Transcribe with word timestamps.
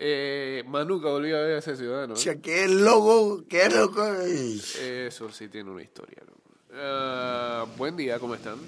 Eh, 0.00 0.62
Manuca 0.68 1.08
volvió 1.08 1.36
a 1.36 1.40
ver 1.40 1.58
ese 1.58 1.76
ciudadano. 1.76 2.14
O 2.14 2.16
sea, 2.16 2.36
logo, 2.68 3.44
que 3.48 3.66
el 3.66 3.74
loco. 3.74 4.04
Eso 4.14 5.28
sí 5.30 5.48
tiene 5.48 5.70
una 5.70 5.82
historia. 5.82 6.22
¿no? 6.24 6.32
Ah, 6.74 7.66
buen 7.76 7.96
día, 7.96 8.20
¿cómo 8.20 8.36
están? 8.36 8.58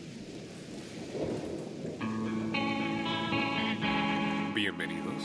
Bienvenidos 4.55 5.23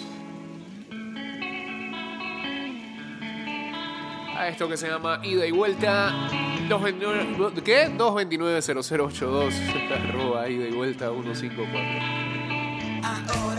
a 4.37 4.49
esto 4.49 4.67
que 4.67 4.77
se 4.77 4.87
llama 4.87 5.19
Ida 5.23 5.47
y 5.47 5.51
Vuelta 5.51 6.11
229, 6.69 7.63
¿qué? 7.63 7.87
229-0082 7.89 9.53
arroba 10.09 10.47
ida 10.49 10.67
y 10.67 10.71
vuelta 10.71 11.09
154 11.09 11.81
Ahora 13.03 13.54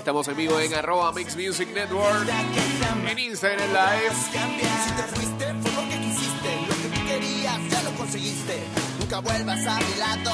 estamos 0.00 0.26
en 0.28 0.36
vivo 0.36 0.58
en 0.58 0.72
arroba 0.74 1.12
Mix 1.12 1.36
Music 1.36 1.68
Network 1.74 2.26
Que 2.26 3.10
en 3.12 3.18
Instagram 3.18 3.68
Live 3.68 4.16
cambiar. 4.32 4.84
Si 4.84 4.90
te 4.92 5.02
fuiste 5.14 5.44
fue 5.60 5.70
porque 5.72 6.00
quisiste. 6.00 6.50
Lo 6.68 6.74
que 6.74 6.98
tú 6.98 7.06
querías 7.06 7.58
ya 7.70 7.82
lo 7.82 7.90
conseguiste. 7.92 8.62
Nunca 8.98 9.18
vuelvas 9.20 9.66
a 9.66 9.76
mi 9.76 9.94
lado. 9.98 10.32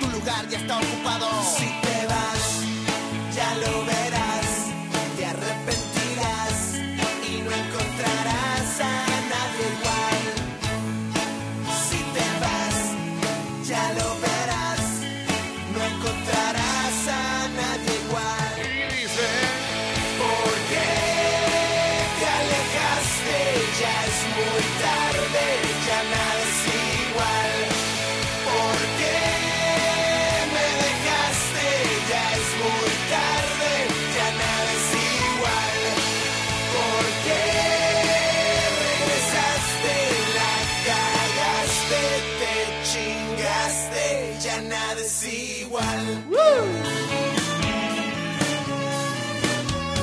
Tu 0.00 0.06
lugar 0.16 0.48
ya 0.48 0.58
está 0.58 0.78
ocupado. 0.78 1.28
Si 1.56 1.66
te 1.66 2.06
vas, 2.06 3.34
ya 3.34 3.54
lo 3.56 3.84
verás. 3.84 4.13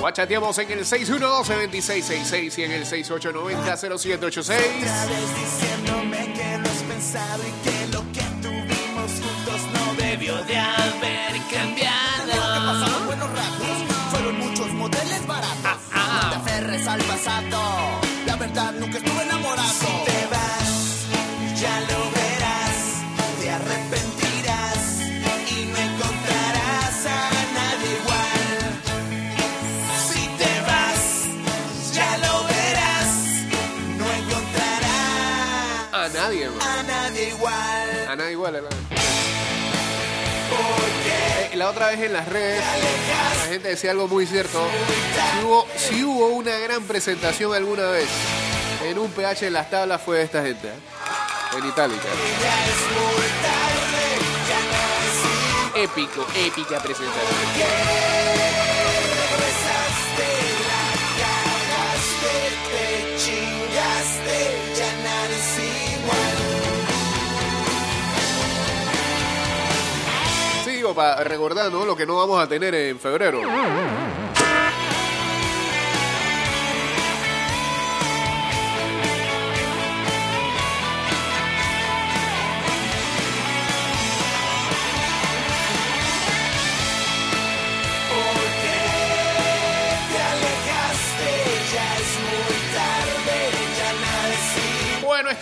Guachateamos 0.02 0.58
en 0.58 0.72
el 0.72 0.80
612-2666 0.80 2.58
y 2.58 2.64
en 2.64 2.72
el 2.72 2.86
6890-0786. 2.86 4.42
Otra 4.42 5.06
vez 5.06 5.30
diciéndome 5.40 6.34
que 6.34 6.58
no 6.58 6.70
pensado 6.92 7.44
y 7.44 7.52
que 7.64 7.88
lo 7.94 8.02
que 8.12 8.24
tuvimos 8.42 9.12
juntos 9.12 9.62
no 9.72 9.94
debió 10.04 10.44
de 10.46 10.58
haber 10.58 11.34
cambiado. 11.54 12.26
Lo 12.26 12.34
que 12.34 12.40
pasaron 12.40 13.06
buenos 13.06 13.30
ratos, 13.30 13.78
fueron 14.10 14.40
muchos 14.40 14.74
modelos 14.74 15.28
baratos. 15.28 15.78
No 15.94 16.30
te 16.32 16.36
aferres 16.36 16.88
al 16.88 17.02
pasado, 17.04 17.62
la 18.26 18.36
verdad 18.38 18.74
nunca 18.74 18.98
estuve 18.98 19.22
enamorado. 19.22 20.11
Otra 41.71 41.87
vez 41.87 42.02
en 42.02 42.11
las 42.11 42.27
redes, 42.27 42.61
la 43.39 43.45
gente 43.49 43.70
decía 43.70 43.92
algo 43.92 44.08
muy 44.09 44.27
cierto. 44.27 44.61
Si 45.32 45.45
hubo, 45.45 45.67
si 45.77 46.04
hubo 46.04 46.27
una 46.27 46.58
gran 46.58 46.83
presentación 46.83 47.54
alguna 47.54 47.86
vez 47.87 48.08
en 48.83 48.99
un 48.99 49.09
PH 49.09 49.48
en 49.48 49.54
las 49.54 49.70
tablas 49.70 50.02
fue 50.02 50.21
esta 50.21 50.43
gente. 50.43 50.67
¿eh? 50.67 51.58
En 51.58 51.65
Itálica. 51.65 52.08
Épico, 55.76 56.27
épica 56.36 56.80
presentación. 56.81 58.70
Para 70.94 71.24
recordar, 71.24 71.72
¿no? 71.72 71.86
Lo 71.86 71.96
que 71.96 72.06
no 72.06 72.18
vamos 72.18 72.42
a 72.42 72.48
tener 72.48 72.74
en 72.76 73.00
febrero. 73.00 73.42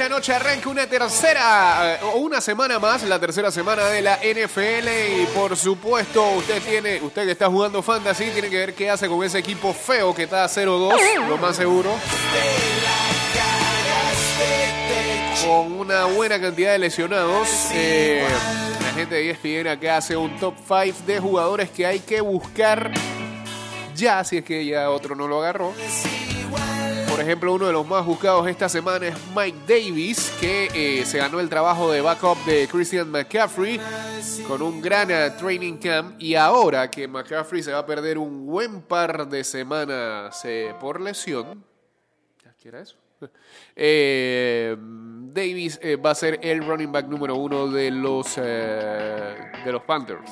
Noche 0.10 0.34
arranca 0.34 0.68
una 0.70 0.88
tercera, 0.88 1.94
eh, 1.94 2.00
o 2.04 2.18
una 2.18 2.42
semana 2.42 2.80
más, 2.80 3.04
la 3.04 3.20
tercera 3.20 3.52
semana 3.52 3.86
de 3.86 4.02
la 4.02 4.18
NFL 4.18 5.22
y 5.22 5.26
por 5.36 5.56
supuesto 5.56 6.32
usted 6.32 6.62
tiene, 6.64 7.00
usted 7.02 7.26
que 7.26 7.32
está 7.32 7.48
jugando 7.48 7.82
fantasy 7.84 8.32
tiene 8.32 8.50
que 8.50 8.58
ver 8.58 8.74
qué 8.74 8.90
hace 8.90 9.08
con 9.08 9.24
ese 9.24 9.38
equipo 9.38 9.74
feo 9.74 10.14
que 10.14 10.24
está 10.24 10.44
a 10.44 10.48
0-2, 10.48 11.28
lo 11.28 11.38
más 11.38 11.56
seguro, 11.56 11.96
con 15.46 15.72
una 15.74 16.06
buena 16.06 16.42
cantidad 16.42 16.72
de 16.72 16.80
lesionados. 16.80 17.48
Eh, 17.72 18.26
la 18.84 18.94
gente 18.94 19.16
de 19.16 19.30
ESPN 19.30 19.68
acá 19.68 19.98
hace 19.98 20.18
un 20.18 20.38
top 20.40 20.56
5 20.68 21.06
de 21.06 21.20
jugadores 21.20 21.70
que 21.70 21.86
hay 21.86 22.00
que 22.00 22.20
buscar 22.22 22.92
ya, 23.96 24.24
si 24.24 24.38
es 24.38 24.44
que 24.44 24.66
ya 24.66 24.90
otro 24.90 25.16
no 25.16 25.28
lo 25.28 25.42
agarró. 25.42 25.74
Por 27.20 27.26
ejemplo, 27.26 27.54
uno 27.54 27.68
de 27.68 27.74
los 27.74 27.86
más 27.86 28.06
buscados 28.06 28.48
esta 28.48 28.70
semana 28.70 29.08
es 29.08 29.16
Mike 29.36 29.58
Davis, 29.68 30.34
que 30.40 30.70
eh, 30.74 31.06
se 31.06 31.18
ganó 31.18 31.42
el 31.42 31.50
trabajo 31.50 31.92
de 31.92 32.00
backup 32.00 32.38
de 32.46 32.66
Christian 32.72 33.12
McCaffrey 33.12 33.78
con 34.48 34.62
un 34.62 34.80
gran 34.80 35.12
eh, 35.12 35.30
training 35.38 35.80
camp. 35.80 36.16
Y 36.18 36.36
ahora 36.36 36.90
que 36.90 37.10
McCaffrey 37.10 37.62
se 37.62 37.74
va 37.74 37.80
a 37.80 37.86
perder 37.86 38.18
un 38.18 38.48
buen 38.48 38.82
par 38.82 39.28
de 39.28 39.44
semanas 39.44 40.40
eh, 40.46 40.74
por 40.80 41.02
lesión, 41.02 41.62
¿qué 42.58 42.70
eso? 42.70 42.96
Davis 45.34 45.78
va 46.02 46.12
a 46.12 46.16
ser 46.16 46.40
el 46.42 46.66
running 46.66 46.94
back 46.94 47.08
número 47.08 47.36
uno 47.36 47.68
de 47.68 47.92
los, 47.92 48.38
de 48.38 49.66
los 49.66 49.84
Panthers. 49.84 50.32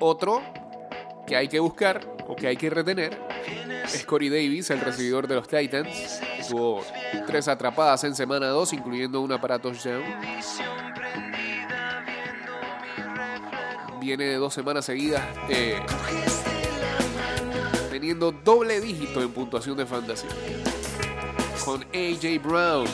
Otro 0.00 0.61
que 1.26 1.36
hay 1.36 1.48
que 1.48 1.60
buscar 1.60 2.00
o 2.26 2.36
que 2.36 2.48
hay 2.48 2.56
que 2.56 2.70
retener 2.70 3.18
es 3.84 4.04
Corey 4.04 4.28
Davis, 4.28 4.70
el 4.70 4.80
recibidor 4.80 5.26
de 5.26 5.36
los 5.36 5.48
Titans. 5.48 6.20
Tuvo 6.48 6.84
tres 7.26 7.48
atrapadas 7.48 8.04
en 8.04 8.14
semana 8.14 8.48
2, 8.48 8.72
incluyendo 8.74 9.20
una 9.20 9.40
para 9.40 9.58
touchdown. 9.58 10.02
Viene 14.00 14.24
de 14.24 14.34
dos 14.34 14.52
semanas 14.52 14.84
seguidas 14.84 15.22
eh, 15.48 15.78
teniendo 17.90 18.32
doble 18.32 18.80
dígito 18.80 19.22
en 19.22 19.30
puntuación 19.30 19.76
de 19.76 19.86
fantasy. 19.86 20.26
Con 21.64 21.82
AJ 21.82 22.42
Brown, 22.42 22.86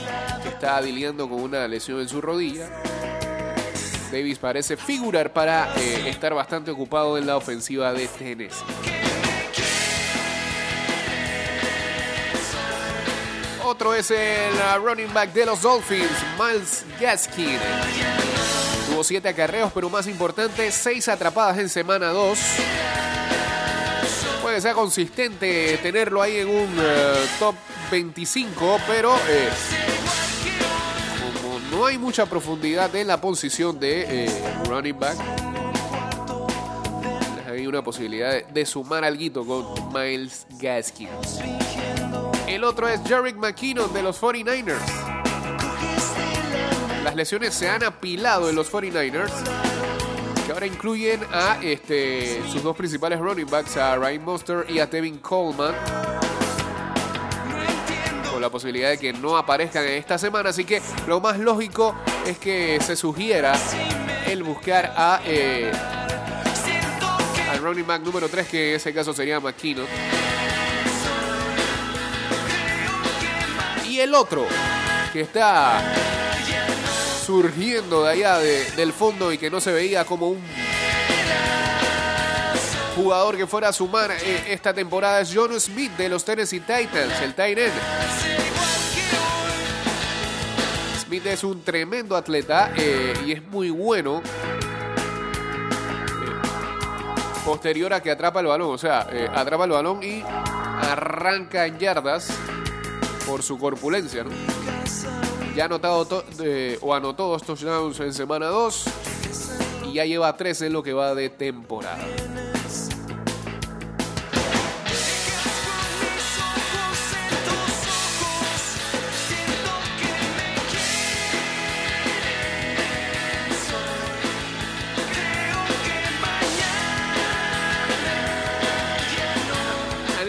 que 0.43 0.49
está 0.51 0.81
lidiando 0.81 1.29
con 1.29 1.41
una 1.41 1.67
lesión 1.67 2.01
en 2.01 2.09
su 2.09 2.21
rodilla. 2.21 2.69
Davis 4.11 4.39
parece 4.39 4.77
figurar 4.77 5.33
para 5.33 5.75
eh, 5.77 6.09
estar 6.09 6.35
bastante 6.35 6.71
ocupado 6.71 7.19
en 7.19 7.27
la 7.27 7.37
ofensiva 7.37 7.93
de 7.93 8.07
Tennessee. 8.09 8.65
Otro 13.65 13.95
es 13.95 14.11
el 14.11 14.55
uh, 14.55 14.83
running 14.83 15.13
back 15.13 15.33
de 15.35 15.45
los 15.45 15.61
Dolphins, 15.61 16.11
Miles 16.39 16.87
Gaskin. 16.99 17.59
Tuvo 18.89 19.05
siete 19.05 19.29
acarreos, 19.29 19.71
pero 19.75 19.91
más 19.91 20.07
importante, 20.07 20.73
seis 20.73 21.07
atrapadas 21.07 21.59
en 21.59 21.69
semana 21.69 22.09
2. 22.09 22.39
Puede 24.41 24.61
ser 24.63 24.73
consistente 24.73 25.79
tenerlo 25.83 26.23
ahí 26.23 26.39
en 26.39 26.49
un 26.49 26.77
eh, 26.81 27.27
top 27.39 27.55
25, 27.91 28.81
pero 28.87 29.15
eh, 29.29 29.51
no 31.79 31.87
hay 31.87 31.97
mucha 31.97 32.27
profundidad 32.27 32.93
en 32.97 33.07
la 33.07 33.21
posición 33.21 33.79
de 33.79 34.25
eh, 34.25 34.29
running 34.67 34.99
back, 34.99 35.17
hay 37.49 37.69
una 37.69 37.85
posibilidad 37.85 38.33
de, 38.33 38.47
de 38.53 38.67
sumar 38.67 39.05
algo 39.05 39.47
con 39.47 39.93
Miles 39.93 40.45
Gaskin. 40.61 41.09
El 42.49 42.65
otro 42.65 42.89
es 42.89 43.01
Jarek 43.09 43.37
McKinnon 43.37 43.93
de 43.95 44.03
los 44.03 44.21
49ers. 44.21 44.81
Las 47.05 47.15
lesiones 47.15 47.55
se 47.55 47.69
han 47.69 47.85
apilado 47.85 48.51
en 48.51 48.57
los 48.57 48.73
49ers, 48.73 49.31
que 50.47 50.53
ahora 50.53 50.67
incluyen 50.67 51.21
a 51.33 51.61
este, 51.63 52.43
sus 52.51 52.61
dos 52.65 52.77
principales 52.77 53.21
running 53.21 53.49
backs, 53.49 53.77
a 53.77 53.95
Ryan 53.95 54.25
Monster 54.25 54.67
y 54.69 54.81
a 54.81 54.91
Tevin 54.91 55.19
Coleman. 55.19 55.77
La 58.41 58.51
posibilidad 58.51 58.91
de 58.91 58.99
que 58.99 59.13
no 59.13 59.37
aparezcan 59.37 59.85
en 59.85 59.95
esta 59.95 60.17
semana, 60.19 60.51
así 60.51 60.65
que 60.65 60.81
lo 61.07 61.21
más 61.21 61.39
lógico 61.39 61.95
es 62.27 62.39
que 62.39 62.79
se 62.81 62.97
sugiera 62.97 63.53
el 64.27 64.43
buscar 64.43 64.93
a 64.97 65.21
eh, 65.25 65.71
al 67.51 67.59
running 67.59 67.87
back 67.87 68.03
número 68.03 68.29
3, 68.29 68.47
que 68.49 68.71
en 68.71 68.77
ese 68.77 68.93
caso 68.95 69.13
sería 69.13 69.41
McKinnon. 69.41 69.87
Y 73.89 74.01
el 74.01 74.15
otro, 74.15 74.47
que 75.13 75.23
está 75.23 75.83
surgiendo 77.27 78.05
de 78.05 78.11
allá 78.13 78.39
de- 78.39 78.71
del 78.73 78.93
fondo 78.93 79.33
y 79.33 79.39
que 79.39 79.51
no 79.51 79.61
se 79.61 79.73
veía 79.73 80.05
como 80.05 80.29
un 80.29 80.41
jugador 82.99 83.37
que 83.37 83.47
fuera 83.47 83.69
a 83.69 83.73
sumar 83.73 84.11
eh, 84.11 84.45
esta 84.49 84.75
temporada 84.75 85.21
es 85.21 85.31
John 85.33 85.59
Smith 85.61 85.93
de 85.97 86.09
los 86.09 86.25
Tennessee 86.25 86.59
Titans, 86.59 87.21
el 87.23 87.35
tight 87.35 87.59
end. 87.59 87.73
Smith 91.07 91.27
es 91.27 91.45
un 91.45 91.63
tremendo 91.63 92.17
atleta 92.17 92.73
eh, 92.77 93.15
y 93.25 93.33
es 93.33 93.47
muy 93.47 93.71
bueno 93.71 94.21
eh, 94.21 94.33
posterior 97.45 97.95
a 97.95 98.03
que 98.03 98.11
atrapa 98.11 98.41
el 98.41 98.47
balón, 98.47 98.75
o 98.75 98.79
sea, 98.79 99.09
atrapa 99.33 99.65
el 99.65 99.71
balón 99.71 100.03
y 100.03 100.25
arranca 100.25 101.67
en 101.67 101.79
yardas 101.79 102.29
por 103.27 103.45
su 103.45 103.59
corpulencia, 103.59 104.25
¿no? 104.25 104.31
Ya 105.55 105.65
ha 105.65 105.67
anotado 105.67 106.25
eh, 106.41 106.79
o 106.81 106.95
anotó 106.95 107.29
dos 107.29 107.43
touchdowns 107.43 108.01
en 108.01 108.13
semana 108.13 108.47
2 108.47 108.85
y 109.89 109.95
ya 109.95 110.05
lleva 110.05 110.37
3 110.37 110.63
en 110.63 110.73
lo 110.73 110.83
que 110.83 110.93
va 110.93 111.15
de 111.15 111.31
temporada. 111.31 111.99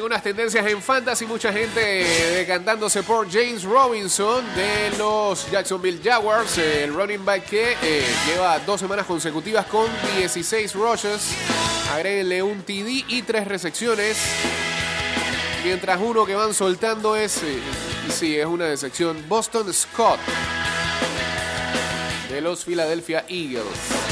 Algunas 0.10 0.24
tendencias 0.24 0.66
en 0.66 0.82
fantasy, 0.82 1.28
mucha 1.28 1.54
gente 1.54 1.80
decantándose 2.34 3.04
por 3.04 3.30
James 3.32 3.62
Robinson 3.62 4.44
de 4.56 4.98
los 4.98 5.52
Jacksonville 5.52 6.00
Jaguars, 6.04 6.58
el 6.58 6.92
running 6.92 7.24
back 7.24 7.46
que 7.46 7.74
eh, 7.80 8.04
lleva 8.26 8.58
dos 8.58 8.80
semanas 8.80 9.06
consecutivas 9.06 9.68
con 9.68 9.86
16 10.18 10.74
rushes. 10.74 11.36
Agréguenle 11.94 12.42
un 12.42 12.64
TD 12.64 13.06
y 13.08 13.22
tres 13.22 13.48
recepciones. 13.48 14.18
Mientras 15.64 16.02
uno 16.02 16.26
que 16.26 16.34
van 16.34 16.56
soltando 16.56 17.16
es, 17.16 17.44
eh, 17.44 17.60
sí, 18.12 18.36
es 18.36 18.48
una 18.48 18.66
decepción, 18.66 19.24
Boston 19.30 19.72
Scott 19.72 20.20
de 22.32 22.42
los 22.42 22.66
Philadelphia 22.66 23.26
Eagles. 23.30 24.09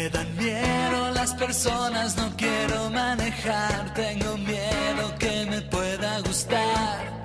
Me 0.01 0.09
dan 0.09 0.35
miedo 0.35 1.11
las 1.11 1.35
personas, 1.35 2.17
no 2.17 2.35
quiero 2.35 2.89
manejar, 2.89 3.93
tengo 3.93 4.39
miedo 4.39 5.15
que 5.19 5.45
me 5.45 5.61
pueda 5.61 6.21
gustar. 6.21 7.23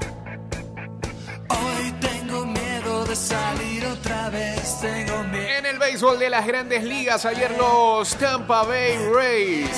Hoy 1.47 1.93
tengo 2.01 2.45
miedo 2.45 3.05
de 3.05 3.15
salir 3.15 3.85
otra 3.85 4.29
vez, 4.29 4.81
tengo 4.81 5.23
miedo 5.23 5.57
En 5.57 5.65
el 5.67 5.79
béisbol 5.79 6.19
de 6.19 6.29
las 6.29 6.45
grandes 6.45 6.83
ligas, 6.83 7.25
ayer 7.25 7.55
los 7.57 8.13
Tampa 8.17 8.63
Bay 8.63 8.97
Rays 9.09 9.69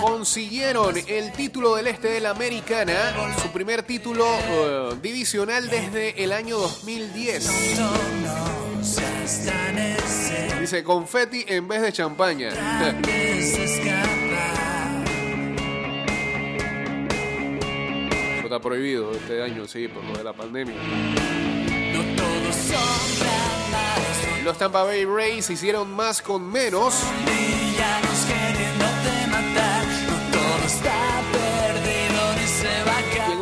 consiguieron 0.00 0.96
el 1.06 1.30
título 1.30 1.76
del 1.76 1.86
este 1.86 2.08
de 2.08 2.20
la 2.20 2.30
Americana, 2.30 3.14
su 3.40 3.52
primer 3.52 3.84
título 3.84 4.26
eh, 4.26 4.98
divisional 5.00 5.70
desde 5.70 6.24
el 6.24 6.32
año 6.32 6.58
2010. 6.58 8.67
Dice 10.60 10.82
confetti 10.82 11.44
en 11.46 11.68
vez 11.68 11.82
de 11.82 11.92
champaña. 11.92 12.48
Eso 18.38 18.44
está 18.44 18.60
prohibido 18.60 19.12
este 19.12 19.42
año, 19.42 19.66
sí, 19.66 19.88
por 19.88 20.04
lo 20.04 20.18
de 20.18 20.24
la 20.24 20.32
pandemia. 20.32 20.74
Los 24.44 24.56
Tampa 24.56 24.82
Bay 24.84 25.04
Rays 25.04 25.50
hicieron 25.50 25.94
más 25.94 26.22
con 26.22 26.50
menos. 26.50 26.94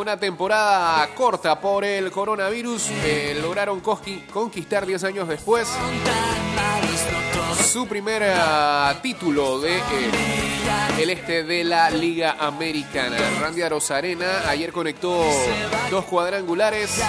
Una 0.07 0.17
temporada 0.17 1.05
corta 1.17 1.61
por 1.61 1.85
el 1.85 2.13
coronavirus, 2.13 2.91
eh, 3.03 3.37
lograron 3.43 3.81
conquistar 3.81 4.87
10 4.87 5.03
años 5.03 5.27
después 5.27 5.67
su 7.65 7.89
primer 7.89 8.23
ah, 8.25 8.95
título 9.03 9.59
de 9.59 9.79
eh, 9.79 9.83
el 11.01 11.11
este 11.11 11.43
de 11.43 11.65
la 11.65 11.91
Liga 11.91 12.37
Americana. 12.39 13.17
Randy 13.41 13.63
Arozarena 13.63 14.49
ayer 14.49 14.71
conectó 14.71 15.25
dos 15.91 16.05
cuadrangulares 16.05 17.03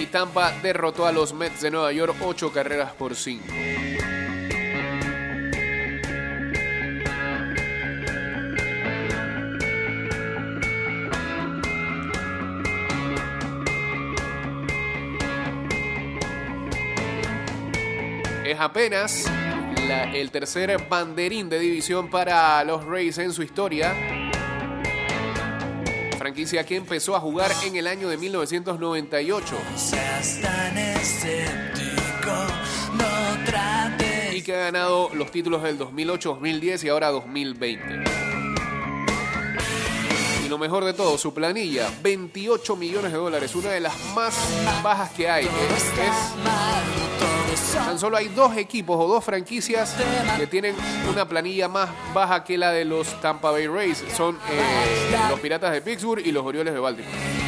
y 0.00 0.06
Tampa 0.06 0.50
derrotó 0.60 1.06
a 1.06 1.12
los 1.12 1.32
Mets 1.34 1.60
de 1.60 1.70
Nueva 1.70 1.92
York 1.92 2.16
ocho 2.20 2.52
carreras 2.52 2.94
por 2.94 3.14
cinco. 3.14 3.46
Es 18.44 18.58
apenas 18.58 19.24
el 20.14 20.30
tercer 20.30 20.86
banderín 20.88 21.48
de 21.48 21.58
división 21.58 22.08
para 22.10 22.62
los 22.64 22.84
Rays 22.84 23.18
en 23.18 23.32
su 23.32 23.42
historia. 23.42 23.94
Franquicia 26.18 26.64
que 26.64 26.76
empezó 26.76 27.16
a 27.16 27.20
jugar 27.20 27.50
en 27.64 27.76
el 27.76 27.86
año 27.88 28.08
de 28.08 28.16
1998 28.16 29.56
Seas 29.76 30.40
tan 30.40 30.78
escéptico, 30.78 32.32
no 32.94 33.44
trates. 33.44 34.34
y 34.36 34.42
que 34.42 34.54
ha 34.54 34.58
ganado 34.60 35.10
los 35.14 35.30
títulos 35.32 35.62
del 35.64 35.78
2008, 35.78 36.28
2010 36.34 36.84
y 36.84 36.88
ahora 36.90 37.08
2020. 37.10 38.04
Y 40.44 40.48
lo 40.48 40.58
mejor 40.58 40.84
de 40.84 40.92
todo, 40.94 41.18
su 41.18 41.34
planilla, 41.34 41.90
28 42.02 42.76
millones 42.76 43.10
de 43.10 43.18
dólares, 43.18 43.54
una 43.56 43.70
de 43.70 43.80
las 43.80 43.94
más 44.14 44.34
bajas 44.82 45.10
que 45.10 45.28
hay. 45.28 45.44
Es- 45.46 45.50
es 45.98 47.01
Tan 47.84 47.98
solo 47.98 48.16
hay 48.16 48.28
dos 48.28 48.56
equipos 48.56 48.96
o 48.98 49.08
dos 49.08 49.24
franquicias 49.24 49.94
que 50.38 50.46
tienen 50.46 50.74
una 51.10 51.28
planilla 51.28 51.68
más 51.68 51.90
baja 52.14 52.42
que 52.44 52.56
la 52.56 52.70
de 52.70 52.84
los 52.84 53.20
Tampa 53.20 53.50
Bay 53.50 53.66
Rays. 53.66 54.04
Son 54.16 54.36
eh, 54.36 55.16
los 55.28 55.40
Piratas 55.40 55.72
de 55.72 55.80
Pittsburgh 55.80 56.22
y 56.24 56.32
los 56.32 56.44
Orioles 56.44 56.72
de 56.72 56.80
Baltimore. 56.80 57.41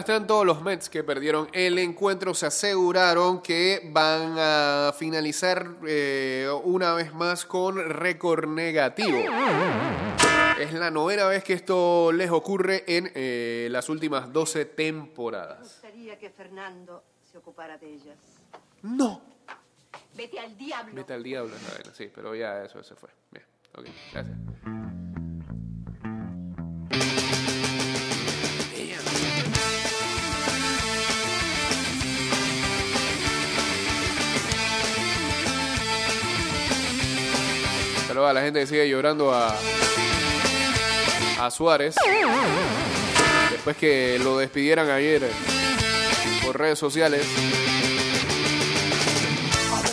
Mientras 0.00 0.18
tanto, 0.18 0.46
los 0.46 0.62
Mets 0.62 0.88
que 0.88 1.04
perdieron 1.04 1.50
el 1.52 1.78
encuentro 1.78 2.32
se 2.32 2.46
aseguraron 2.46 3.42
que 3.42 3.90
van 3.92 4.34
a 4.38 4.94
finalizar 4.96 5.76
eh, 5.86 6.48
una 6.64 6.94
vez 6.94 7.12
más 7.12 7.44
con 7.44 7.76
récord 7.76 8.48
negativo. 8.48 9.18
Es 10.58 10.72
la 10.72 10.90
novena 10.90 11.26
vez 11.26 11.44
que 11.44 11.52
esto 11.52 12.12
les 12.12 12.30
ocurre 12.30 12.84
en 12.86 13.12
eh, 13.14 13.68
las 13.70 13.90
últimas 13.90 14.32
12 14.32 14.64
temporadas. 14.64 15.58
gustaría 15.60 16.18
que 16.18 16.30
Fernando 16.30 17.02
se 17.30 17.36
ocupara 17.36 17.76
de 17.76 17.92
ellas. 17.92 18.16
No. 18.80 19.20
Vete 20.16 20.40
al 20.40 20.56
diablo. 20.56 20.94
Vete 20.94 21.12
al 21.12 21.22
diablo, 21.22 21.54
esa 21.54 21.74
vaina, 21.74 21.92
sí, 21.94 22.10
pero 22.14 22.34
ya 22.34 22.64
eso 22.64 22.82
se 22.82 22.94
fue. 22.94 23.10
Bien, 23.30 23.44
ok, 23.76 23.86
gracias. 24.14 24.38
La 38.20 38.42
gente 38.42 38.66
sigue 38.66 38.88
llorando 38.88 39.34
a, 39.34 39.56
a 41.40 41.50
Suárez. 41.50 41.96
Después 43.50 43.76
que 43.76 44.20
lo 44.22 44.38
despidieran 44.38 44.90
ayer 44.90 45.28
por 46.44 46.58
redes 46.58 46.78
sociales. 46.78 47.26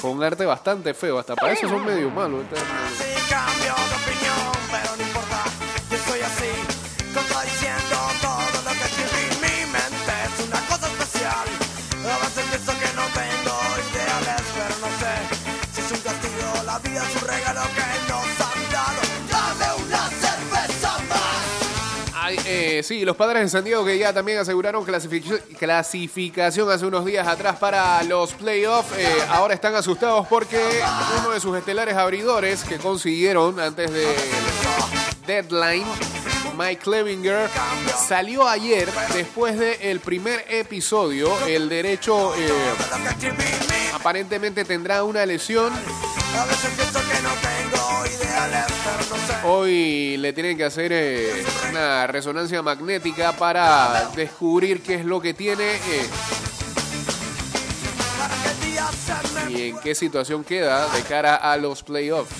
Con 0.02 0.22
arte 0.24 0.46
bastante 0.46 0.94
feo, 0.94 1.18
hasta 1.18 1.36
para 1.36 1.54
eso 1.54 1.68
son 1.68 1.86
medio 1.86 2.10
malos. 2.12 2.44
Sí, 22.84 23.06
los 23.06 23.16
padres 23.16 23.44
de 23.44 23.50
San 23.50 23.64
Diego 23.64 23.84
que 23.86 23.98
ya 23.98 24.14
también 24.14 24.40
aseguraron 24.40 24.86
clasific- 24.86 25.42
clasificación 25.58 26.70
hace 26.72 26.86
unos 26.86 27.06
días 27.06 27.28
atrás 27.28 27.58
para 27.58 28.04
los 28.04 28.34
playoffs. 28.34 28.92
eh, 28.98 29.08
ahora 29.30 29.54
están 29.54 29.76
asustados 29.76 30.28
porque 30.28 30.60
uno 31.20 31.32
de 31.32 31.40
sus 31.40 31.58
estelares 31.58 31.96
abridores 31.96 32.64
que 32.64 32.78
consiguieron 32.78 33.60
antes 33.60 33.92
de 33.92 34.08
deadline, 35.26 35.86
Mike 36.58 36.82
Clevinger, 36.84 37.50
salió 38.08 38.48
ayer 38.48 38.90
después 39.14 39.58
del 39.60 40.00
primer 40.00 40.46
episodio. 40.50 41.32
El 41.46 41.70
derecho 41.70 42.34
eh, 42.36 42.50
aparentemente 43.94 44.64
tendrá 44.66 45.04
una 45.04 45.26
lesión. 45.26 45.72
Hoy 49.46 50.18
le 50.18 50.34
tienen 50.34 50.58
que 50.58 50.64
hacer 50.64 50.92
eh, 50.94 51.46
una 51.70 52.08
resonancia 52.08 52.62
magnética 52.62 53.34
para 53.34 54.10
descubrir 54.16 54.82
qué 54.82 54.96
es 54.96 55.06
lo 55.06 55.22
que 55.22 55.34
tiene 55.34 55.76
eh, 55.76 56.10
y 59.50 59.70
en 59.70 59.80
qué 59.80 59.96
situación 59.96 60.44
queda 60.44 60.88
de 60.90 61.02
cara 61.04 61.36
a 61.36 61.58
los 61.58 61.84
playoffs. 61.84 62.34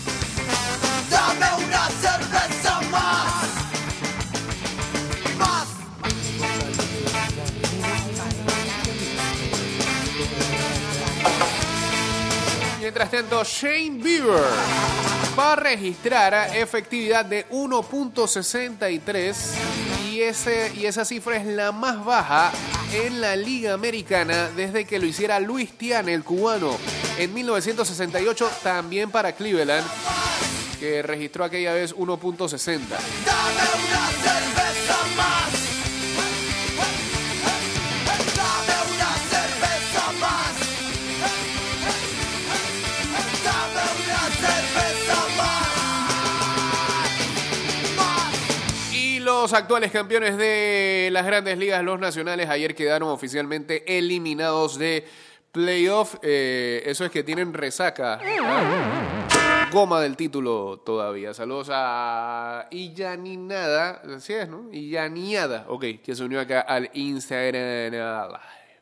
Mientras 13.00 13.22
tanto, 13.22 13.44
Shane 13.44 14.02
Bieber 14.02 14.42
va 15.38 15.54
a 15.54 15.56
registrar 15.56 16.58
efectividad 16.58 17.26
de 17.26 17.48
1.63 17.50 19.36
y, 20.10 20.22
ese, 20.22 20.72
y 20.76 20.88
esa 20.88 21.06
cifra 21.06 21.38
es 21.38 21.46
la 21.46 21.72
más 21.72 22.04
baja 22.04 22.52
en 22.92 23.22
la 23.22 23.36
Liga 23.36 23.74
Americana 23.74 24.50
desde 24.56 24.86
que 24.86 24.98
lo 24.98 25.06
hiciera 25.06 25.40
Luis 25.40 25.78
Tian, 25.78 26.10
el 26.10 26.24
cubano, 26.24 26.76
en 27.20 27.32
1968, 27.36 28.50
también 28.64 29.12
para 29.12 29.34
Cleveland, 29.34 29.86
que 30.80 31.04
registró 31.04 31.44
aquella 31.44 31.74
vez 31.74 31.96
1.60. 31.96 32.80
los 49.48 49.54
actuales 49.54 49.94
campeones 49.94 50.38
de 50.38 51.08
las 51.14 51.26
grandes 51.26 51.58
ligas, 51.58 51.82
los 51.82 52.02
nacionales, 52.02 52.50
ayer 52.50 52.76
quedaron 52.76 53.08
oficialmente 53.08 53.98
eliminados 53.98 54.78
de 54.78 55.08
playoff. 55.54 56.16
Eh, 56.22 56.84
eso 56.86 57.06
es 57.06 57.12
que 57.12 57.24
tienen 57.24 57.54
resaca. 57.54 58.20
¿ah? 58.22 59.70
goma 59.72 60.02
del 60.02 60.18
título 60.18 60.82
todavía. 60.86 61.34
Saludos 61.34 61.70
a 61.72 62.68
Illaninada, 62.72 64.02
así 64.18 64.34
es, 64.34 64.50
¿no? 64.50 64.68
Illaniada, 64.74 65.64
ok, 65.70 65.86
que 66.04 66.14
se 66.14 66.26
unió 66.26 66.42
acá 66.42 66.60
al 66.60 66.90
Instagram 66.92 67.94
Live. 67.94 68.82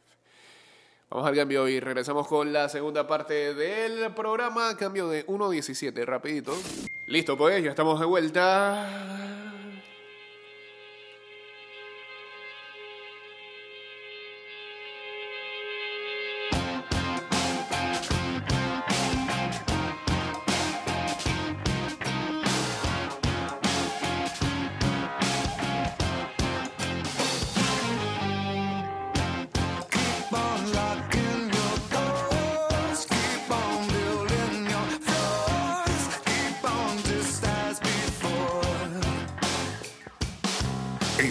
Vamos 1.11 1.27
al 1.27 1.35
cambio 1.35 1.67
y 1.67 1.79
regresamos 1.79 2.27
con 2.27 2.51
la 2.51 2.69
segunda 2.69 3.05
parte 3.05 3.53
del 3.53 4.11
programa. 4.15 4.75
Cambio 4.77 5.09
de 5.09 5.27
1.17, 5.27 6.03
rapidito. 6.05 6.57
Listo, 7.05 7.37
pues, 7.37 7.63
ya 7.63 7.69
estamos 7.69 7.99
de 7.99 8.07
vuelta. 8.07 9.54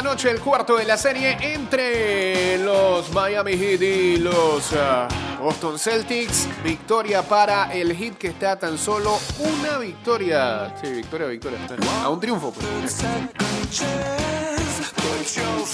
Anoche, 0.00 0.30
el 0.30 0.40
cuarto 0.40 0.78
de 0.78 0.86
la 0.86 0.96
serie 0.96 1.36
entre 1.42 2.56
los 2.56 3.12
Miami 3.12 3.52
Heat 3.52 3.82
y 3.82 4.16
los 4.16 4.72
ah, 4.72 5.06
Boston 5.38 5.78
Celtics. 5.78 6.48
Victoria 6.64 7.20
para 7.22 7.70
el 7.74 7.94
Heat 7.94 8.14
que 8.16 8.28
está 8.28 8.58
tan 8.58 8.78
solo 8.78 9.18
una 9.38 9.76
victoria. 9.76 10.74
Sí, 10.82 10.90
victoria, 10.90 11.26
victoria. 11.26 11.58
A 12.02 12.08
un 12.08 12.18
triunfo. 12.18 12.50
pues. 12.50 13.02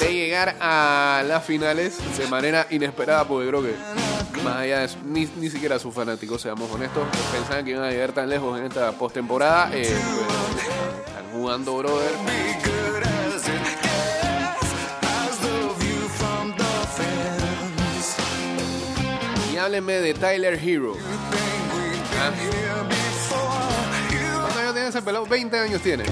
De 0.01 0.13
llegar 0.13 0.57
a 0.61 1.23
las 1.25 1.45
finales 1.45 1.97
de 2.19 2.27
manera 2.27 2.67
inesperada, 2.71 3.29
porque 3.29 3.47
creo 3.47 3.63
que 3.63 3.77
más 4.43 4.57
allá 4.57 4.81
de 4.81 4.89
ni, 5.05 5.27
ni 5.37 5.51
siquiera 5.51 5.79
sus 5.79 5.95
fanáticos, 5.95 6.43
seamos 6.43 6.69
honestos, 6.73 7.07
pensaban 7.31 7.65
que 7.65 7.71
iban 7.71 7.85
a 7.85 7.91
llegar 7.93 8.11
tan 8.11 8.29
lejos 8.29 8.59
en 8.59 8.67
esta 8.67 8.91
postemporada. 8.91 9.71
Eh, 9.73 9.89
pues, 9.89 11.07
están 11.07 11.31
jugando, 11.33 11.77
brother. 11.77 12.86
Háblenme 19.67 19.95
de 19.95 20.15
Tyler 20.15 20.55
Hero. 20.63 20.95
Ah. 22.21 22.33
¿Cuántos 24.41 24.57
años 24.59 24.75
tiene 24.75 24.89
ese 24.89 25.03
pelado? 25.03 25.27
20 25.27 25.59
años 25.59 25.83
tiene. 25.83 26.05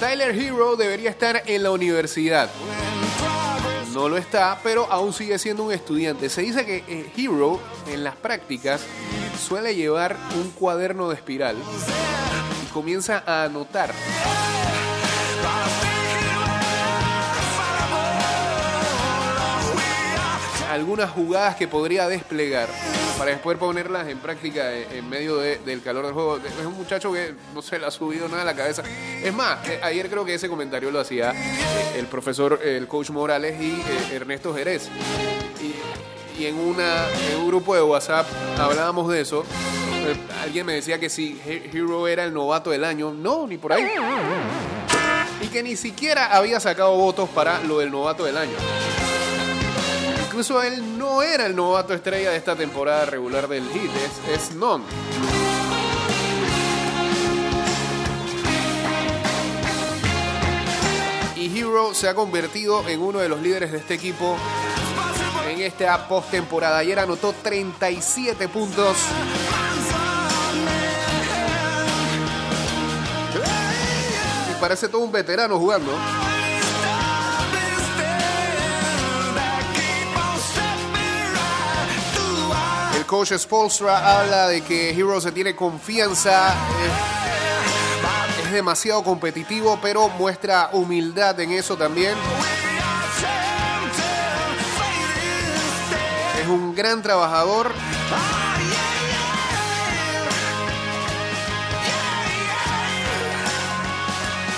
Tyler 0.00 0.30
Hero 0.36 0.74
debería 0.74 1.10
estar 1.10 1.44
en 1.46 1.62
la 1.62 1.70
universidad. 1.70 2.50
No 3.98 4.08
lo 4.08 4.16
está, 4.16 4.60
pero 4.62 4.86
aún 4.92 5.12
sigue 5.12 5.40
siendo 5.40 5.64
un 5.64 5.72
estudiante. 5.72 6.28
Se 6.28 6.42
dice 6.42 6.64
que 6.64 6.84
eh, 6.86 7.12
Hero 7.16 7.58
en 7.88 8.04
las 8.04 8.14
prácticas 8.14 8.80
suele 9.36 9.74
llevar 9.74 10.16
un 10.36 10.52
cuaderno 10.52 11.08
de 11.08 11.16
espiral 11.16 11.56
y 12.62 12.66
comienza 12.72 13.24
a 13.26 13.42
anotar 13.42 13.92
algunas 20.78 21.10
jugadas 21.10 21.56
que 21.56 21.66
podría 21.68 22.06
desplegar 22.08 22.68
para 23.18 23.32
después 23.32 23.58
ponerlas 23.58 24.06
en 24.08 24.18
práctica 24.18 24.72
en, 24.74 24.92
en 24.92 25.08
medio 25.08 25.36
de- 25.38 25.58
del 25.58 25.82
calor 25.82 26.04
del 26.04 26.14
juego. 26.14 26.36
Es 26.38 26.64
un 26.66 26.74
muchacho 26.74 27.12
que 27.12 27.34
no 27.54 27.60
se 27.62 27.78
le 27.78 27.86
ha 27.86 27.90
subido 27.90 28.28
nada 28.28 28.42
a 28.42 28.44
la 28.44 28.54
cabeza. 28.54 28.82
Es 29.22 29.32
más, 29.34 29.66
eh, 29.68 29.80
ayer 29.82 30.08
creo 30.08 30.24
que 30.24 30.34
ese 30.34 30.48
comentario 30.48 30.90
lo 30.90 31.00
hacía 31.00 31.32
eh, 31.32 31.96
el 31.98 32.06
profesor, 32.06 32.60
el 32.64 32.86
coach 32.86 33.10
Morales 33.10 33.60
y 33.60 33.72
eh, 33.80 34.14
Ernesto 34.14 34.54
Jerez. 34.54 34.88
Y, 35.60 36.40
y 36.42 36.46
en, 36.46 36.54
una, 36.56 37.06
en 37.32 37.40
un 37.40 37.48
grupo 37.48 37.74
de 37.74 37.82
WhatsApp 37.82 38.26
hablábamos 38.58 39.10
de 39.10 39.20
eso. 39.20 39.44
Alguien 40.42 40.64
me 40.64 40.74
decía 40.74 40.98
que 41.00 41.10
si 41.10 41.38
He- 41.44 41.70
Hero 41.72 42.06
era 42.06 42.24
el 42.24 42.32
novato 42.32 42.70
del 42.70 42.84
año. 42.84 43.12
No, 43.12 43.46
ni 43.48 43.58
por 43.58 43.72
ahí. 43.72 43.84
Y 45.42 45.48
que 45.48 45.62
ni 45.62 45.76
siquiera 45.76 46.26
había 46.36 46.60
sacado 46.60 46.92
votos 46.96 47.28
para 47.30 47.60
lo 47.64 47.78
del 47.80 47.90
novato 47.90 48.24
del 48.24 48.36
año. 48.36 48.54
Incluso 50.38 50.62
él 50.62 50.96
no 50.96 51.20
era 51.20 51.46
el 51.46 51.56
novato 51.56 51.92
estrella 51.94 52.30
de 52.30 52.36
esta 52.36 52.54
temporada 52.54 53.06
regular 53.06 53.48
del 53.48 53.68
Heat, 53.70 53.90
es, 54.30 54.50
es 54.50 54.54
non. 54.54 54.84
Y 61.34 61.58
Hero 61.58 61.92
se 61.92 62.08
ha 62.08 62.14
convertido 62.14 62.86
en 62.88 63.02
uno 63.02 63.18
de 63.18 63.28
los 63.28 63.42
líderes 63.42 63.72
de 63.72 63.78
este 63.78 63.94
equipo 63.94 64.36
en 65.50 65.60
esta 65.60 66.06
postemporada. 66.06 66.78
Ayer 66.78 67.00
anotó 67.00 67.32
37 67.42 68.48
puntos. 68.48 68.96
Y 74.52 74.60
parece 74.60 74.86
todo 74.86 75.00
un 75.02 75.10
veterano 75.10 75.58
jugando. 75.58 75.90
Coach 83.08 83.32
Spolstra 83.32 84.20
habla 84.20 84.48
de 84.48 84.60
que 84.60 84.90
Hero 84.90 85.18
se 85.18 85.32
tiene 85.32 85.56
confianza, 85.56 86.52
eh, 86.52 88.44
es 88.44 88.52
demasiado 88.52 89.02
competitivo, 89.02 89.78
pero 89.80 90.10
muestra 90.10 90.68
humildad 90.74 91.40
en 91.40 91.52
eso 91.52 91.74
también. 91.74 92.14
Es 96.38 96.48
un 96.48 96.74
gran 96.74 97.02
trabajador. 97.02 97.72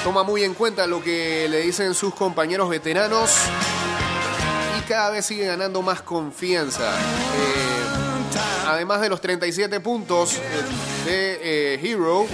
Toma 0.02 0.24
muy 0.24 0.42
en 0.42 0.54
cuenta 0.54 0.88
lo 0.88 1.00
que 1.00 1.46
le 1.48 1.60
dicen 1.60 1.94
sus 1.94 2.12
compañeros 2.16 2.68
veteranos 2.68 3.30
y 4.76 4.82
cada 4.88 5.10
vez 5.10 5.24
sigue 5.24 5.46
ganando 5.46 5.82
más 5.82 6.02
confianza. 6.02 6.98
Eh, 6.98 7.69
además 8.70 9.00
de 9.00 9.08
los 9.08 9.20
37 9.20 9.80
puntos 9.80 10.38
de 11.04 11.74
eh, 11.74 11.80
Hero, 11.82 12.26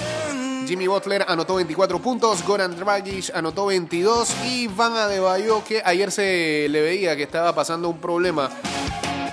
Jimmy 0.67 0.87
Butler 0.87 1.25
anotó 1.29 1.55
24 1.57 2.01
puntos, 2.01 2.45
Goran 2.45 2.77
Dragic 2.77 3.31
anotó 3.35 3.67
22 3.67 4.35
y 4.45 4.67
Van 4.67 4.97
Adebayo, 4.97 5.65
que 5.65 5.81
ayer 5.85 6.11
se 6.11 6.67
le 6.69 6.81
veía 6.83 7.17
que 7.17 7.23
estaba 7.23 7.55
pasando 7.55 7.89
un 7.89 7.99
problema. 7.99 8.51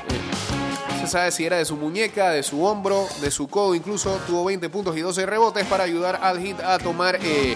eh, 0.10 1.02
se 1.02 1.08
sabe 1.08 1.32
si 1.32 1.46
era 1.46 1.58
de 1.58 1.66
su 1.66 1.76
muñeca, 1.76 2.30
de 2.30 2.44
su 2.44 2.63
hombro, 2.63 3.08
de 3.20 3.32
su 3.32 3.48
codo, 3.48 3.76
incluso 3.76 4.20
tuvo 4.28 4.46
20 4.46 4.70
puntos 4.70 4.96
y 4.96 5.02
12 5.02 5.26
rebotes 5.26 5.66
para 5.66 5.84
ayudar 5.84 6.20
al 6.22 6.39
Heat 6.39 6.62
a 6.62 6.78
tomar 6.80 7.20
eh, 7.22 7.56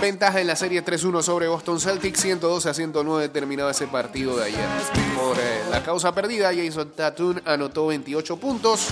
ventaja 0.00 0.40
en 0.40 0.46
la 0.46 0.56
serie 0.56 0.84
3-1 0.84 1.22
sobre 1.22 1.48
Boston 1.48 1.80
Celtics, 1.80 2.20
112 2.20 2.68
a 2.68 2.74
109 2.74 3.28
terminaba 3.28 3.70
ese 3.70 3.86
partido 3.86 4.36
de 4.36 4.44
ayer. 4.44 4.68
Por 5.16 5.38
eh, 5.38 5.62
la 5.70 5.82
causa 5.82 6.14
perdida, 6.14 6.52
Jason 6.54 6.90
Tatum 6.90 7.36
anotó 7.44 7.86
28 7.86 8.36
puntos. 8.36 8.88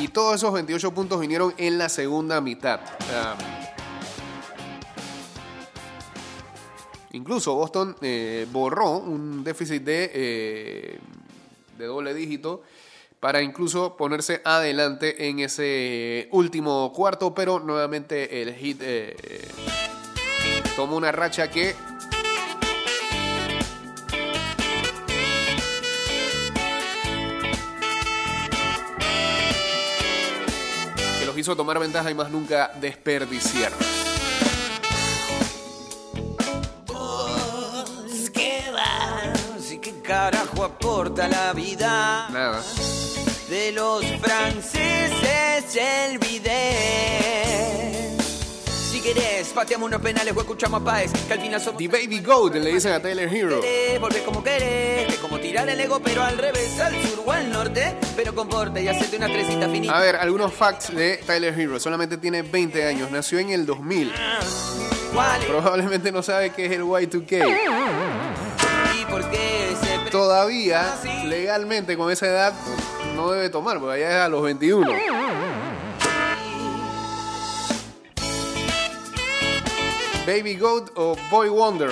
Y 0.00 0.08
todos 0.08 0.36
esos 0.36 0.52
28 0.52 0.92
puntos 0.92 1.20
vinieron 1.20 1.54
en 1.56 1.78
la 1.78 1.88
segunda 1.88 2.40
mitad. 2.40 2.80
Incluso 7.12 7.54
Boston 7.54 7.96
eh, 8.02 8.46
borró 8.52 8.98
un 8.98 9.42
déficit 9.42 9.82
de, 9.82 10.10
eh, 10.14 10.98
de 11.78 11.86
doble 11.86 12.12
dígito 12.14 12.62
para 13.26 13.42
incluso 13.42 13.96
ponerse 13.96 14.40
adelante 14.44 15.28
en 15.28 15.40
ese 15.40 16.28
último 16.30 16.92
cuarto, 16.92 17.34
pero 17.34 17.58
nuevamente 17.58 18.40
el 18.40 18.54
hit 18.54 18.80
eh, 18.80 19.16
tomó 20.76 20.96
una 20.96 21.10
racha 21.10 21.50
que 21.50 21.74
los 31.26 31.36
hizo 31.36 31.56
tomar 31.56 31.80
ventaja 31.80 32.08
y 32.08 32.14
más 32.14 32.30
nunca 32.30 32.70
desperdiciar. 32.80 33.72
Carajo 40.06 40.64
aporta 40.64 41.26
la 41.28 41.52
vida 41.52 42.28
Nada. 42.30 42.62
de 43.48 43.72
los 43.72 44.04
franceses 44.20 45.76
el 45.76 46.18
bidet? 46.18 46.46
Si 48.70 49.00
querés, 49.00 49.48
pateamos 49.48 49.88
unos 49.88 50.00
penales 50.00 50.34
o 50.36 50.40
escuchamos 50.40 50.80
a 50.80 50.84
Páez, 50.84 51.10
que 51.26 51.32
al 51.32 51.40
final 51.40 51.60
somos... 51.60 51.78
The 51.78 51.88
Baby 51.88 52.20
Goat 52.20 52.54
le 52.54 52.72
dicen 52.72 52.92
a 52.92 53.00
Taylor 53.02 53.28
Hero. 53.32 53.60
volvés 54.00 54.22
como 54.22 54.42
querés, 54.42 55.12
es 55.12 55.18
como 55.18 55.38
tirar 55.40 55.68
el 55.68 55.80
ego, 55.80 56.00
pero 56.00 56.22
al 56.22 56.38
revés, 56.38 56.78
al 56.80 56.94
sur 57.02 57.24
o 57.26 57.32
al 57.32 57.50
norte, 57.50 57.96
pero 58.14 58.34
con 58.34 58.48
porte 58.48 58.82
y 58.82 58.88
hacerte 58.88 59.16
una 59.16 59.26
tresita 59.26 59.68
finita. 59.68 59.96
A 59.96 60.00
ver, 60.00 60.16
algunos 60.16 60.52
facts 60.52 60.94
de 60.94 61.16
Tyler 61.18 61.58
Hero. 61.58 61.80
Solamente 61.80 62.16
tiene 62.16 62.42
20 62.42 62.86
años. 62.86 63.10
Nació 63.10 63.38
en 63.40 63.50
el 63.50 63.66
2000. 63.66 64.12
¿Cuál 65.12 65.40
es? 65.40 65.46
Probablemente 65.48 66.12
no 66.12 66.22
sabe 66.22 66.50
qué 66.50 66.66
es 66.66 66.72
el 66.72 66.82
Y2K. 66.82 67.58
¿Y 69.00 69.04
por 69.06 69.30
qué 69.30 69.55
Todavía, 70.16 70.98
legalmente, 71.26 71.94
con 71.94 72.10
esa 72.10 72.26
edad, 72.26 72.54
no 73.14 73.32
debe 73.32 73.50
tomar, 73.50 73.78
porque 73.78 73.96
allá 73.96 74.08
es 74.08 74.24
a 74.24 74.28
los 74.30 74.42
21. 74.42 74.90
Baby 80.26 80.56
Goat 80.56 80.88
o 80.94 81.18
Boy 81.30 81.50
Wonder. 81.50 81.90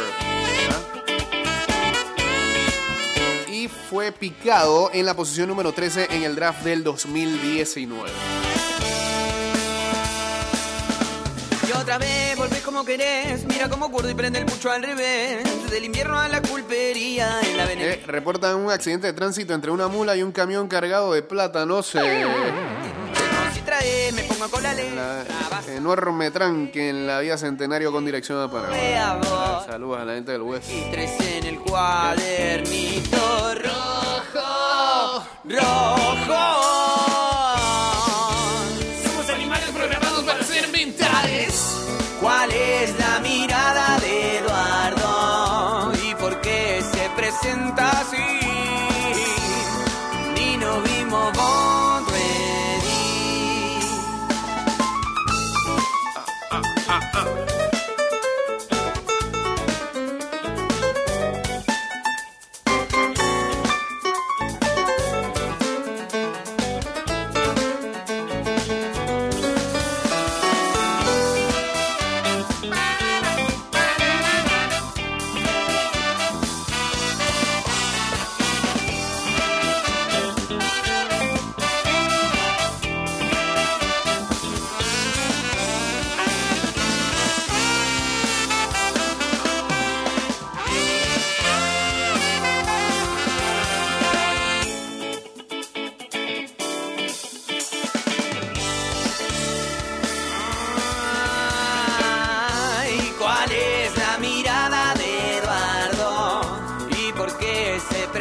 Y 3.47 3.69
fue 3.69 4.11
picado 4.11 4.89
en 4.95 5.05
la 5.05 5.13
posición 5.13 5.51
número 5.51 5.73
13 5.73 6.09
en 6.13 6.23
el 6.23 6.35
draft 6.35 6.65
del 6.65 6.83
2019. 6.83 8.11
Querés, 12.85 13.45
mira 13.47 13.69
cómo 13.69 13.91
curdo 13.91 14.11
y 14.11 14.15
prende 14.15 14.41
el 14.41 14.47
pucho 14.47 14.71
al 14.71 14.83
revés, 14.83 15.71
del 15.71 15.85
invierno 15.85 16.19
a 16.19 16.29
la 16.29 16.43
culpería 16.43 17.41
en 17.43 17.57
la 17.57 17.65
Eh, 17.73 18.03
reportan 18.07 18.57
un 18.57 18.71
accidente 18.71 19.07
de 19.07 19.13
tránsito 19.13 19.55
entre 19.55 19.71
una 19.71 19.89
mula 19.89 20.17
y 20.17 20.23
un 20.23 20.33
camión 20.33 20.69
cargado 20.69 21.13
de 21.13 21.23
plátanos. 21.23 21.95
eh, 21.95 22.27
me 24.15 24.23
pongo 24.25 24.49
con 24.49 24.63
la 24.63 24.75
enorme 25.75 26.31
tranque 26.31 26.91
en 26.91 27.07
la 27.07 27.21
vía 27.21 27.37
Centenario 27.37 27.93
con 27.93 28.05
dirección 28.05 28.41
a 28.41 28.51
Panamá. 28.51 29.65
Saludos 29.67 30.01
a 30.01 30.05
la 30.05 30.15
gente 30.15 30.33
del 30.33 30.43
West. 30.43 30.71
Y 30.71 30.91
tres 30.91 31.11
en 31.21 31.47
el 31.47 31.59
cuadernito 31.59 33.55
rojo, 33.55 35.27
rojo. 35.45 36.45
Somos 39.05 39.29
animales 39.31 39.69
programados 39.71 40.25
para 40.25 40.43
ser 40.45 40.69
mentales. 40.69 41.63
¿Cuál 42.85 42.93
es 42.93 42.99
la 42.99 43.19
mirada 43.21 43.84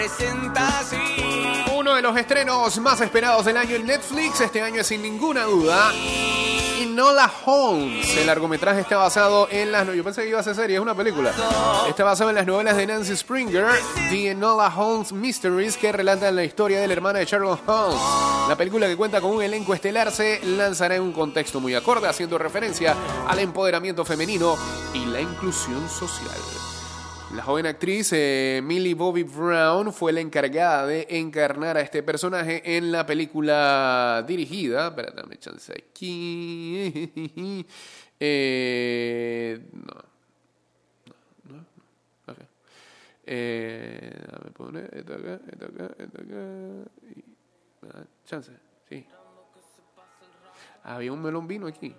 presenta 0.04 0.80
así? 0.80 0.98
Uno 1.74 1.96
de 1.96 2.02
los 2.02 2.18
estrenos 2.18 2.78
más 2.80 3.00
esperados 3.00 3.46
del 3.46 3.56
año 3.56 3.76
en 3.76 3.86
Netflix, 3.86 4.42
este 4.42 4.62
año 4.62 4.82
es 4.82 4.88
sin 4.88 5.02
ninguna 5.02 5.44
duda. 5.44 5.94
Enola 6.82 7.32
Holmes. 7.46 8.18
El 8.18 8.28
largometraje 8.28 8.82
está 8.82 8.98
basado 8.98 9.48
en 9.50 9.72
las. 9.72 9.88
Yo 9.88 10.04
pensé 10.04 10.24
que 10.24 10.30
iba 10.30 10.42
a 10.42 10.44
ser 10.44 10.56
serie, 10.56 10.76
es 10.76 10.82
una 10.82 10.94
película. 10.94 11.32
Está 11.88 12.04
basado 12.04 12.32
en 12.32 12.36
las 12.36 12.46
novelas 12.46 12.76
de 12.76 12.86
Nancy 12.86 13.16
Springer, 13.16 13.66
The 14.10 14.32
Enola 14.32 14.68
Holmes 14.76 15.14
Mysteries, 15.14 15.78
que 15.78 15.94
relatan 15.94 16.36
la 16.36 16.44
historia 16.44 16.82
de 16.82 16.88
la 16.88 16.94
hermana 16.94 17.20
de 17.20 17.26
Sherlock 17.26 17.62
Holmes. 17.66 18.02
La 18.50 18.58
película 18.58 18.88
que 18.88 18.98
cuenta 18.98 19.22
con 19.22 19.32
un 19.32 19.42
elenco 19.42 19.74
estelar 19.74 20.12
se 20.12 20.44
lanzará 20.44 20.96
en 20.96 21.02
un 21.02 21.14
contexto 21.14 21.62
muy 21.62 21.76
acorde, 21.76 22.10
haciendo 22.10 22.38
referencia 22.38 22.94
al 23.26 23.40
empoderamiento 23.40 24.04
femenino 24.04 24.58
y 24.94 25.06
la 25.06 25.22
inclusión 25.22 25.88
social. 25.88 26.73
La 27.36 27.42
joven 27.42 27.66
actriz 27.66 28.12
eh, 28.14 28.62
Millie 28.64 28.94
Bobby 28.94 29.24
Brown 29.24 29.92
fue 29.92 30.14
la 30.14 30.20
encargada 30.22 30.86
de 30.86 31.08
encarnar 31.10 31.78
a 31.78 31.82
este 31.82 32.04
personaje 32.04 32.78
en 32.78 32.92
la 32.92 33.08
película 33.08 34.24
dirigida. 34.28 34.90
Espera, 34.90 35.12
dame 35.12 35.38
chance 35.40 35.74
aquí. 35.74 37.66
Eh, 38.26 39.60
no. 39.74 40.14
Eh, 43.26 44.14
dame 44.32 44.52
poner 44.52 44.90
esto 44.94 45.14
acá, 45.16 45.40
esto 45.52 45.66
acá, 45.66 45.96
esto 45.98 46.22
acá. 46.22 48.00
ah, 48.00 48.06
chance, 48.26 48.52
sí. 48.88 49.06
Había 50.84 51.12
un 51.12 51.22
melón 51.22 51.48
vino 51.48 51.68
aquí. 51.68 51.94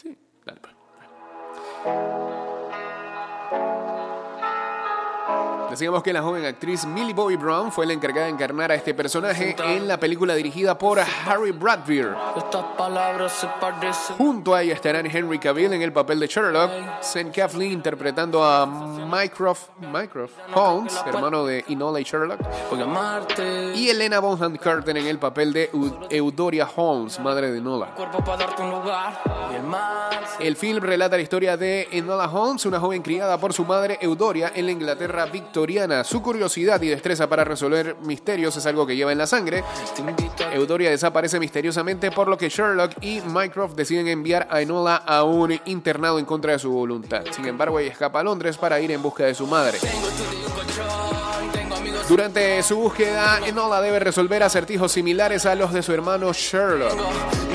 Sí, 0.00 0.16
dale 0.46 0.60
pues. 0.60 0.74
Decíamos 5.70 6.02
que 6.02 6.12
la 6.12 6.22
joven 6.22 6.44
actriz 6.44 6.84
Millie 6.86 7.12
Bobby 7.12 7.36
Brown 7.36 7.72
fue 7.72 7.86
la 7.86 7.92
encargada 7.92 8.26
de 8.26 8.32
encarnar 8.32 8.70
a 8.70 8.74
este 8.76 8.94
personaje 8.94 9.56
en 9.58 9.88
la 9.88 9.98
película 9.98 10.34
dirigida 10.34 10.78
por 10.78 10.98
Harry 11.00 11.50
Bradbeer. 11.50 12.14
Junto 14.16 14.54
a 14.54 14.62
ella 14.62 14.74
estarán 14.74 15.06
Henry 15.06 15.38
Cavill 15.38 15.72
en 15.72 15.82
el 15.82 15.92
papel 15.92 16.20
de 16.20 16.26
Sherlock, 16.28 16.70
Sam 17.00 17.30
Claflin 17.30 17.72
interpretando 17.72 18.44
a 18.44 18.64
Mycroft, 18.66 19.68
Mycroft 19.92 20.34
Holmes, 20.54 20.94
hermano 21.06 21.44
de 21.44 21.64
Enola 21.68 22.00
y 22.00 22.04
Sherlock, 22.04 22.40
y 23.74 23.88
Elena 23.88 24.20
Bonham 24.20 24.56
Carter 24.56 24.96
en 24.96 25.06
el 25.06 25.18
papel 25.18 25.52
de 25.52 25.70
Eu- 25.72 26.06
Eudoria 26.10 26.68
Holmes, 26.76 27.18
madre 27.20 27.50
de. 27.50 27.56
Y 30.40 30.46
el 30.46 30.56
film 30.56 30.82
relata 30.82 31.16
la 31.16 31.22
historia 31.22 31.56
de 31.56 31.88
Enola 31.90 32.26
Holmes, 32.30 32.64
una 32.66 32.78
joven 32.78 33.02
criada 33.02 33.38
por 33.38 33.52
su 33.52 33.64
madre 33.64 33.98
Eudoria 34.00 34.52
en 34.54 34.66
la 34.66 34.72
Inglaterra 34.72 35.24
victoriana 35.26 35.55
eudoriana. 35.56 36.04
Su 36.04 36.22
curiosidad 36.22 36.80
y 36.82 36.88
destreza 36.88 37.28
para 37.28 37.44
resolver 37.44 37.96
misterios 38.02 38.56
es 38.56 38.66
algo 38.66 38.86
que 38.86 38.94
lleva 38.94 39.12
en 39.12 39.18
la 39.18 39.26
sangre. 39.26 39.64
Eudoria 40.52 40.90
desaparece 40.90 41.40
misteriosamente, 41.40 42.10
por 42.10 42.28
lo 42.28 42.36
que 42.36 42.48
Sherlock 42.48 42.92
y 43.00 43.20
Mycroft 43.22 43.74
deciden 43.74 44.08
enviar 44.08 44.46
a 44.50 44.60
Enola 44.60 44.96
a 44.96 45.24
un 45.24 45.58
internado 45.64 46.18
en 46.18 46.24
contra 46.24 46.52
de 46.52 46.58
su 46.58 46.70
voluntad. 46.70 47.24
Sin 47.30 47.46
embargo, 47.46 47.78
ella 47.78 47.92
escapa 47.92 48.20
a 48.20 48.22
Londres 48.22 48.56
para 48.56 48.80
ir 48.80 48.90
en 48.90 49.02
busca 49.02 49.24
de 49.24 49.34
su 49.34 49.46
madre. 49.46 49.78
Durante 52.08 52.62
su 52.62 52.76
búsqueda, 52.76 53.40
Enola 53.44 53.80
debe 53.80 53.98
resolver 53.98 54.40
acertijos 54.44 54.92
similares 54.92 55.44
a 55.44 55.56
los 55.56 55.72
de 55.72 55.82
su 55.82 55.92
hermano 55.92 56.32
Sherlock. 56.32 56.96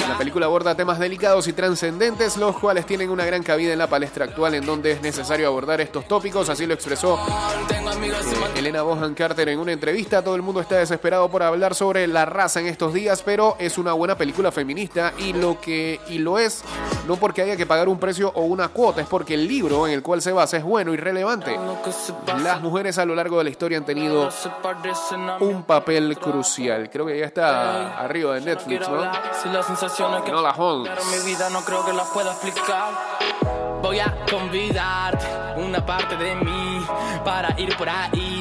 La 0.09 0.17
película 0.17 0.45
aborda 0.45 0.75
temas 0.75 0.99
delicados 0.99 1.47
y 1.47 1.53
trascendentes, 1.53 2.35
los 2.35 2.57
cuales 2.57 2.85
tienen 2.85 3.09
una 3.09 3.23
gran 3.23 3.43
cabida 3.43 3.71
en 3.71 3.79
la 3.79 3.87
palestra 3.87 4.25
actual 4.25 4.55
en 4.55 4.65
donde 4.65 4.91
es 4.91 5.01
necesario 5.01 5.47
abordar 5.47 5.79
estos 5.79 6.05
tópicos, 6.05 6.49
así 6.49 6.65
lo 6.65 6.73
expresó 6.73 7.17
eh, 7.17 8.59
Elena 8.59 8.81
Bohan 8.81 9.13
Carter 9.13 9.47
en 9.47 9.59
una 9.59 9.71
entrevista. 9.71 10.21
Todo 10.21 10.35
el 10.35 10.41
mundo 10.41 10.59
está 10.59 10.75
desesperado 10.75 11.29
por 11.29 11.43
hablar 11.43 11.73
sobre 11.73 12.05
la 12.07 12.25
raza 12.25 12.59
en 12.59 12.67
estos 12.67 12.93
días, 12.93 13.21
pero 13.23 13.55
es 13.57 13.77
una 13.77 13.93
buena 13.93 14.17
película 14.17 14.51
feminista 14.51 15.13
y 15.17 15.31
lo 15.31 15.61
que 15.61 16.01
y 16.09 16.17
lo 16.17 16.37
es 16.37 16.63
no 17.07 17.15
porque 17.15 17.41
haya 17.41 17.55
que 17.55 17.65
pagar 17.65 17.87
un 17.87 17.99
precio 17.99 18.31
o 18.35 18.41
una 18.41 18.67
cuota, 18.67 19.01
es 19.01 19.07
porque 19.07 19.35
el 19.35 19.47
libro 19.47 19.87
en 19.87 19.93
el 19.93 20.01
cual 20.01 20.21
se 20.21 20.31
basa 20.31 20.57
es 20.57 20.63
bueno 20.63 20.93
y 20.93 20.97
relevante. 20.97 21.57
Las 22.43 22.61
mujeres 22.61 22.97
a 22.97 23.05
lo 23.05 23.15
largo 23.15 23.37
de 23.37 23.45
la 23.45 23.49
historia 23.49 23.77
han 23.77 23.85
tenido 23.85 24.29
un 25.39 25.63
papel 25.63 26.17
crucial. 26.17 26.89
Creo 26.89 27.05
que 27.05 27.19
ya 27.19 27.25
está 27.25 27.97
arriba 27.97 28.35
de 28.35 28.41
Netflix, 28.41 28.87
¿no? 28.89 29.11
No 30.31 30.41
la 30.41 30.51
Holmes. 30.51 30.91
pero 30.93 31.05
mi 31.05 31.31
vida 31.31 31.49
no 31.49 31.61
creo 31.61 31.85
que 31.85 31.93
las 31.93 32.07
pueda 32.09 32.31
explicar. 32.31 32.93
Voy 33.81 33.99
a 33.99 34.15
convidarte 34.29 35.25
una 35.57 35.85
parte 35.85 36.15
de 36.15 36.35
mí 36.35 36.85
para 37.23 37.59
ir 37.59 37.75
por 37.75 37.89
ahí. 37.89 38.40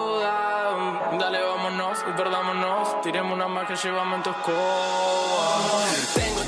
Dale, 1.21 1.39
vámonos 1.39 1.99
y 2.09 2.11
perdámonos. 2.17 2.99
Tiremos 3.01 3.33
una 3.33 3.67
que 3.67 3.75
llevamos 3.75 4.17
en 4.17 4.23
tu 4.23 4.31
escoba. 4.31 5.61
Tengo 6.15 6.40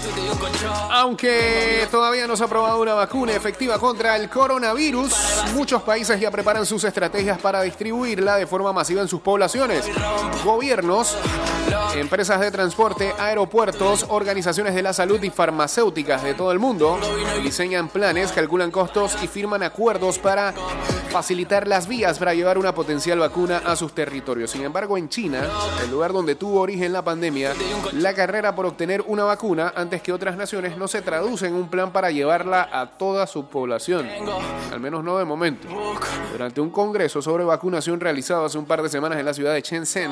Aunque 0.91 1.87
todavía 1.91 2.27
no 2.27 2.35
se 2.35 2.43
ha 2.43 2.45
aprobado 2.45 2.81
una 2.81 2.93
vacuna 2.93 3.33
efectiva 3.33 3.79
contra 3.79 4.15
el 4.15 4.29
coronavirus, 4.29 5.13
muchos 5.53 5.81
países 5.81 6.19
ya 6.19 6.31
preparan 6.31 6.65
sus 6.65 6.83
estrategias 6.83 7.39
para 7.39 7.61
distribuirla 7.61 8.37
de 8.37 8.47
forma 8.47 8.71
masiva 8.73 9.01
en 9.01 9.07
sus 9.07 9.21
poblaciones. 9.21 9.85
Gobiernos, 10.43 11.17
empresas 11.95 12.39
de 12.39 12.51
transporte, 12.51 13.13
aeropuertos, 13.19 14.05
organizaciones 14.09 14.75
de 14.75 14.81
la 14.81 14.93
salud 14.93 15.21
y 15.23 15.29
farmacéuticas 15.29 16.23
de 16.23 16.33
todo 16.33 16.51
el 16.51 16.59
mundo 16.59 16.99
diseñan 17.43 17.89
planes, 17.89 18.31
calculan 18.31 18.71
costos 18.71 19.17
y 19.21 19.27
firman 19.27 19.63
acuerdos 19.63 20.19
para 20.19 20.53
facilitar 21.09 21.67
las 21.67 21.87
vías 21.87 22.17
para 22.17 22.33
llevar 22.33 22.57
una 22.57 22.73
potencial 22.73 23.19
vacuna 23.19 23.61
a 23.65 23.75
sus 23.75 23.93
territorios. 23.93 24.49
Sin 24.49 24.63
embargo, 24.63 24.97
en 24.97 25.09
China, 25.09 25.43
el 25.83 25.91
lugar 25.91 26.11
donde 26.11 26.33
tuvo 26.33 26.61
origen 26.61 26.91
la 26.91 27.03
pandemia, 27.03 27.53
la 27.93 28.13
carrera 28.15 28.55
por 28.55 28.65
obtener 28.65 29.03
una 29.05 29.23
vacuna 29.23 29.73
antes 29.75 30.01
que 30.03 30.13
otras 30.13 30.37
naciones 30.37 30.77
no 30.77 30.87
se 30.87 31.01
traduce 31.01 31.47
en 31.47 31.53
un 31.55 31.69
plan 31.69 31.91
para 31.91 32.11
llevarla 32.11 32.69
a 32.71 32.97
toda 32.97 33.25
su 33.25 33.47
población. 33.47 34.07
Al 34.71 34.79
menos 34.79 35.03
no 35.03 35.17
de 35.17 35.25
momento. 35.25 35.67
Durante 36.31 36.61
un 36.61 36.69
congreso 36.69 37.21
sobre 37.21 37.43
vacunación 37.43 37.99
realizado 37.99 38.45
hace 38.45 38.57
un 38.57 38.65
par 38.65 38.83
de 38.83 38.89
semanas 38.89 39.17
en 39.17 39.25
la 39.25 39.33
ciudad 39.33 39.53
de 39.53 39.61
Shenzhen, 39.61 40.11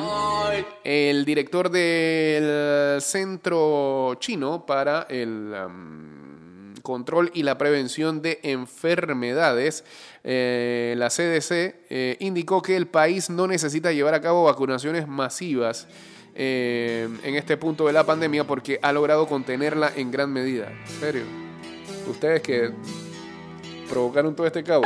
el 0.83 1.25
director 1.25 1.69
del 1.69 3.01
Centro 3.01 4.15
Chino 4.19 4.65
para 4.65 5.05
el 5.09 5.53
um, 5.53 6.73
Control 6.81 7.31
y 7.33 7.43
la 7.43 7.57
Prevención 7.57 8.21
de 8.21 8.39
Enfermedades, 8.43 9.83
eh, 10.23 10.95
la 10.97 11.09
CDC, 11.09 11.75
eh, 11.89 12.17
indicó 12.19 12.61
que 12.61 12.75
el 12.75 12.87
país 12.87 13.29
no 13.29 13.47
necesita 13.47 13.91
llevar 13.91 14.13
a 14.13 14.21
cabo 14.21 14.45
vacunaciones 14.45 15.07
masivas 15.07 15.87
eh, 16.35 17.09
en 17.23 17.35
este 17.35 17.57
punto 17.57 17.87
de 17.87 17.93
la 17.93 18.05
pandemia 18.05 18.45
porque 18.45 18.79
ha 18.81 18.91
logrado 18.91 19.27
contenerla 19.27 19.91
en 19.95 20.11
gran 20.11 20.31
medida. 20.31 20.71
¿En 20.71 20.99
serio? 20.99 21.23
Ustedes 22.07 22.41
que 22.41 22.71
provocaron 23.89 24.35
todo 24.35 24.47
este 24.47 24.63
caos. 24.63 24.85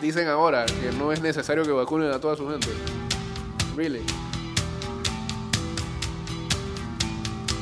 Dicen 0.00 0.28
ahora 0.28 0.66
que 0.66 0.96
no 0.98 1.12
es 1.12 1.22
necesario 1.22 1.64
que 1.64 1.72
vacunen 1.72 2.10
a 2.10 2.20
toda 2.20 2.36
su 2.36 2.48
gente. 2.48 2.68
Really. 3.76 4.02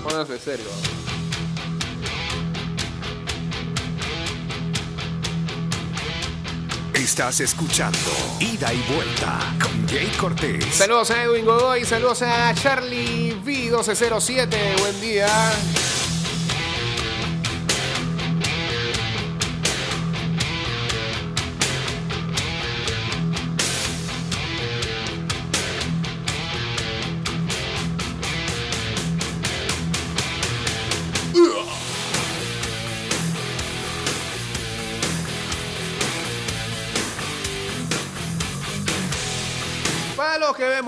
Pónganse 0.02 0.38
serio. 0.38 1.01
Estás 7.02 7.40
escuchando 7.40 7.98
Ida 8.38 8.72
y 8.72 8.80
Vuelta 8.94 9.40
con 9.60 9.88
Jay 9.88 10.06
Cortés. 10.16 10.64
Saludos 10.72 11.10
a 11.10 11.24
Edwin 11.24 11.44
Godoy, 11.44 11.84
saludos 11.84 12.22
a 12.22 12.54
Charlie 12.54 13.34
V1207. 13.44 14.78
Buen 14.78 15.00
día. 15.00 15.26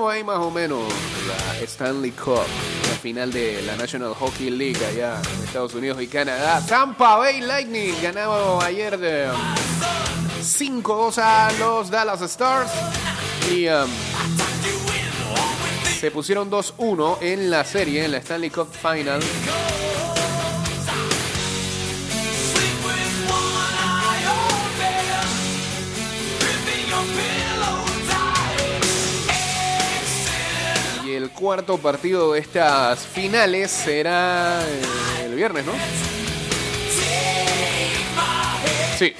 Vemos 0.05 0.13
ahí 0.13 0.25
más 0.25 0.39
o 0.39 0.51
menos 0.51 0.83
la 1.27 1.65
Stanley 1.65 2.11
Cup, 2.11 2.47
la 2.89 2.97
final 3.01 3.33
de 3.33 3.63
la 3.63 3.77
National 3.77 4.15
Hockey 4.15 4.51
League 4.51 4.85
allá 4.85 5.21
en 5.21 5.45
Estados 5.45 5.75
Unidos 5.75 6.01
y 6.03 6.07
Canadá. 6.07 6.65
Tampa 6.67 7.17
Bay 7.17 7.41
Lightning 7.41 7.95
ganaba 8.03 8.65
ayer 8.65 8.99
de 8.99 9.29
5-2 10.41 11.19
a 11.19 11.53
los 11.59 11.91
Dallas 11.91 12.21
Stars 12.23 12.71
y 13.51 13.69
um, 13.69 13.89
se 16.01 16.11
pusieron 16.11 16.51
2-1 16.51 17.19
en 17.23 17.51
la 17.51 17.65
serie, 17.65 18.05
en 18.05 18.13
la 18.13 18.19
Stanley 18.19 18.51
Cup 18.51 18.69
Final. 18.73 19.23
Cuarto 31.35 31.79
partido 31.79 32.33
de 32.33 32.41
estas 32.41 33.01
finales 33.01 33.71
será 33.71 34.63
eh, 34.63 35.27
el 35.27 35.35
viernes, 35.35 35.67
¿no? 35.67 35.73
Sí. 38.99 39.13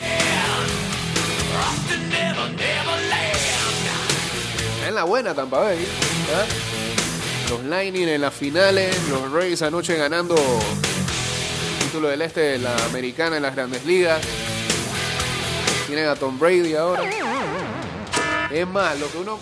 En 4.87 4.95
la 4.95 5.05
buena 5.05 5.35
Tampa 5.35 5.59
Bay. 5.59 5.79
¿eh? 5.79 7.49
Los 7.51 7.65
Lightning 7.65 8.09
en 8.09 8.21
las 8.21 8.33
finales, 8.33 8.97
los 9.09 9.31
Rays 9.33 9.61
anoche 9.63 9.97
ganando 9.97 10.37
el 10.37 11.85
título 11.85 12.09
del 12.09 12.23
este 12.23 12.41
de 12.41 12.59
la 12.59 12.75
americana 12.87 13.37
en 13.37 13.43
las 13.43 13.55
grandes 13.55 13.85
ligas. 13.85 14.21
Tienen 15.87 16.07
a 16.09 16.15
Tom 16.15 16.39
Brady 16.39 16.75
ahora. 16.75 17.03
Es 18.51 18.67
más, 18.69 18.99
lo 19.01 19.11
que 19.11 19.19
uno 19.19 19.39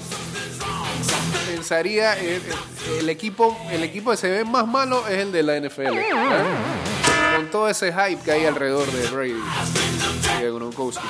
pensaría, 1.62 2.18
eh, 2.18 2.38
eh, 2.38 2.98
el 2.98 3.08
equipo, 3.08 3.56
el 3.70 3.84
equipo 3.84 4.10
que 4.10 4.16
se 4.16 4.28
ve 4.28 4.44
más 4.44 4.66
malo 4.66 5.06
es 5.06 5.18
el 5.18 5.30
de 5.30 5.44
la 5.44 5.56
NFL. 5.60 5.96
¿eh? 5.96 6.08
Con 7.36 7.50
todo 7.52 7.68
ese 7.68 7.92
hype 7.92 8.20
que 8.24 8.32
hay 8.32 8.46
alrededor 8.46 8.90
de 8.90 9.08
Brady 9.10 9.40
y 10.38 10.42
de 10.42 10.50
Gronkowski. 10.50 11.06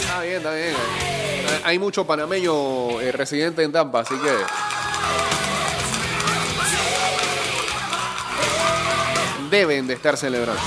Está 0.00 0.20
bien, 0.20 0.36
está 0.38 0.52
bien. 0.52 0.74
Hay 1.62 1.78
mucho 1.78 2.04
panameño 2.04 3.00
eh, 3.00 3.12
residente 3.12 3.62
en 3.62 3.70
Tampa, 3.72 4.00
así 4.00 4.14
que 4.16 4.30
deben 9.50 9.86
de 9.86 9.94
estar 9.94 10.16
celebrando. 10.16 10.60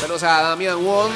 Saludos 0.00 0.22
a 0.22 0.42
Damián 0.42 0.84
Wong. 0.84 1.12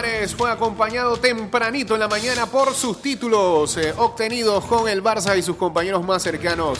Fue 0.00 0.50
acompañado 0.50 1.18
tempranito 1.18 1.92
en 1.92 2.00
la 2.00 2.08
mañana 2.08 2.46
por 2.46 2.74
sus 2.74 3.02
títulos 3.02 3.76
eh, 3.76 3.92
obtenidos 3.98 4.64
con 4.64 4.88
el 4.88 5.02
Barça 5.02 5.36
y 5.36 5.42
sus 5.42 5.56
compañeros 5.56 6.02
más 6.02 6.22
cercanos 6.22 6.78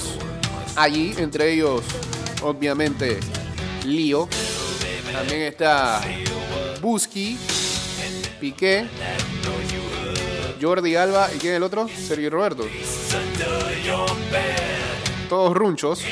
allí, 0.75 1.15
entre 1.19 1.53
ellos, 1.53 1.83
obviamente, 2.43 3.21
Lío. 3.85 4.27
También 5.13 5.43
está 5.43 6.01
Busky, 6.81 7.37
Piqué, 8.41 8.89
Jordi 10.59 10.97
Alba 10.97 11.29
y 11.35 11.39
¿quién 11.39 11.55
el 11.55 11.63
otro? 11.63 11.89
Sergio 11.89 12.31
Roberto. 12.31 12.67
Todos 15.29 15.55
runchos. 15.55 16.03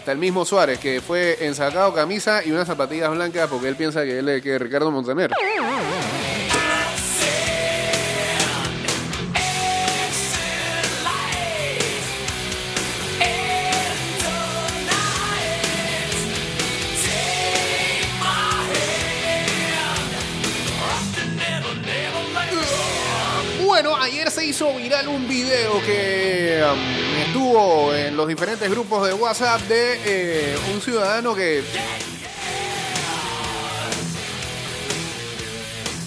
Hasta 0.00 0.12
el 0.12 0.18
mismo 0.18 0.46
Suárez, 0.46 0.78
que 0.78 1.02
fue 1.02 1.36
ensacado 1.44 1.92
camisa 1.92 2.42
y 2.42 2.50
unas 2.50 2.66
zapatillas 2.66 3.10
blancas 3.10 3.48
porque 3.50 3.68
él 3.68 3.76
piensa 3.76 4.02
que 4.02 4.18
él 4.20 4.30
es 4.30 4.42
que 4.42 4.58
Ricardo 4.58 4.90
Montaner. 4.90 5.30
Un 25.10 25.28
video 25.28 25.80
que 25.84 26.62
um, 26.62 27.26
estuvo 27.26 27.94
en 27.94 28.16
los 28.16 28.28
diferentes 28.28 28.70
grupos 28.70 29.06
de 29.06 29.14
WhatsApp 29.14 29.60
de 29.62 30.00
eh, 30.04 30.58
un 30.72 30.80
ciudadano 30.80 31.34
que 31.34 31.62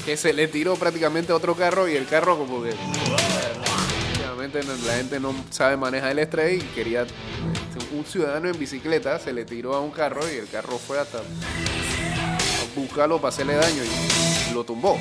que 0.06 0.18
se 0.18 0.34
le 0.34 0.48
tiró 0.48 0.76
prácticamente 0.76 1.32
a 1.32 1.36
otro 1.36 1.56
carro 1.56 1.88
y 1.88 1.96
el 1.96 2.06
carro 2.06 2.38
como 2.38 2.63
que 2.63 2.72
obviamente 4.26 4.62
la 4.86 4.96
gente 4.96 5.20
no 5.20 5.34
sabe 5.50 5.78
manejar 5.78 6.12
el 6.12 6.20
estrés 6.20 6.62
y 6.62 6.66
quería 6.68 7.06
un 7.94 8.06
ciudadano 8.06 8.50
en 8.50 8.58
bicicleta 8.58 9.20
se 9.20 9.34
le 9.34 9.46
tiró 9.46 9.76
a 9.76 9.82
un 9.82 9.92
carro 9.92 10.22
y 10.30 10.38
el 10.38 10.48
carro 10.50 10.78
fue 10.78 11.00
hasta 11.00 11.22
buscarlo 12.76 13.18
para 13.18 13.30
hacerle 13.30 13.56
daño 13.56 13.84
y 13.84 14.54
lo 14.54 14.63
tumbó. 14.63 14.98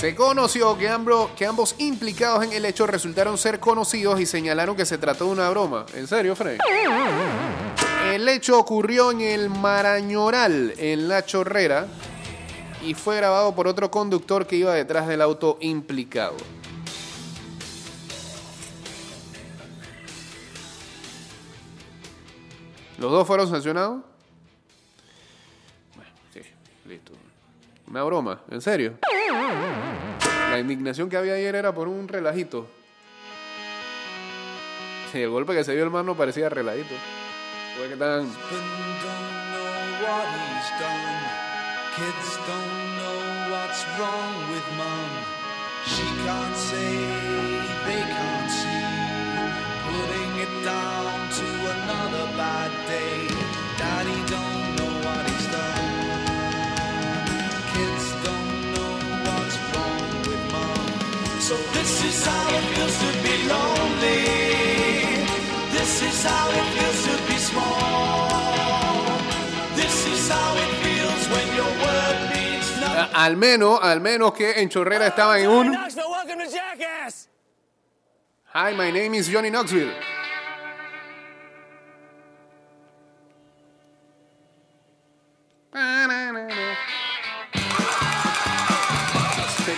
Se 0.00 0.14
conoció 0.14 0.78
que, 0.78 0.88
ambos 0.88 1.74
implicados 1.76 2.42
en 2.42 2.54
el 2.54 2.64
hecho 2.64 2.86
resultaron 2.86 3.36
ser 3.36 3.60
conocidos 3.60 4.18
y 4.18 4.24
señalaron 4.24 4.74
que 4.74 4.86
se 4.86 4.96
trató 4.96 5.26
de 5.26 5.32
una 5.32 5.50
broma. 5.50 5.84
¿En 5.92 6.06
serio, 6.06 6.34
Fred? 6.34 6.58
El 8.10 8.26
hecho 8.26 8.58
ocurrió 8.58 9.10
en 9.10 9.20
el 9.20 9.50
Marañoral, 9.50 10.72
en 10.78 11.06
La 11.06 11.26
Chorrera, 11.26 11.86
y 12.82 12.94
fue 12.94 13.16
grabado 13.16 13.54
por 13.54 13.68
otro 13.68 13.90
conductor 13.90 14.46
que 14.46 14.56
iba 14.56 14.72
detrás 14.72 15.06
del 15.06 15.20
auto 15.20 15.58
implicado. 15.60 16.36
¿Los 22.96 23.12
dos 23.12 23.26
fueron 23.26 23.50
sancionados? 23.50 24.09
Una 27.90 28.04
broma, 28.04 28.40
¿en 28.48 28.60
serio? 28.60 28.94
La 30.50 30.60
indignación 30.60 31.10
que 31.10 31.16
había 31.16 31.34
ayer 31.34 31.56
era 31.56 31.74
por 31.74 31.88
un 31.88 32.06
relajito. 32.06 32.68
Sí, 35.10 35.20
el 35.20 35.30
golpe 35.30 35.54
que 35.54 35.64
se 35.64 35.74
dio 35.74 35.82
el 35.82 35.90
mano 35.90 36.14
parecía 36.16 36.48
relajito. 36.48 36.94
Fue 37.76 37.88
que 37.88 37.94
estaban... 37.94 38.30
Husband 42.00 43.00
don't 51.40 51.59
Al 73.14 73.36
menos, 73.36 73.80
al 73.82 74.00
menos 74.00 74.32
que 74.32 74.60
en 74.60 74.68
Chorrera 74.68 75.08
estaban 75.08 75.40
en 75.40 75.48
un... 75.48 75.74
Hi, 78.52 78.74
my 78.74 78.90
name 78.90 79.14
is 79.16 79.28
Johnny 79.32 79.50
Knoxville. 79.50 79.94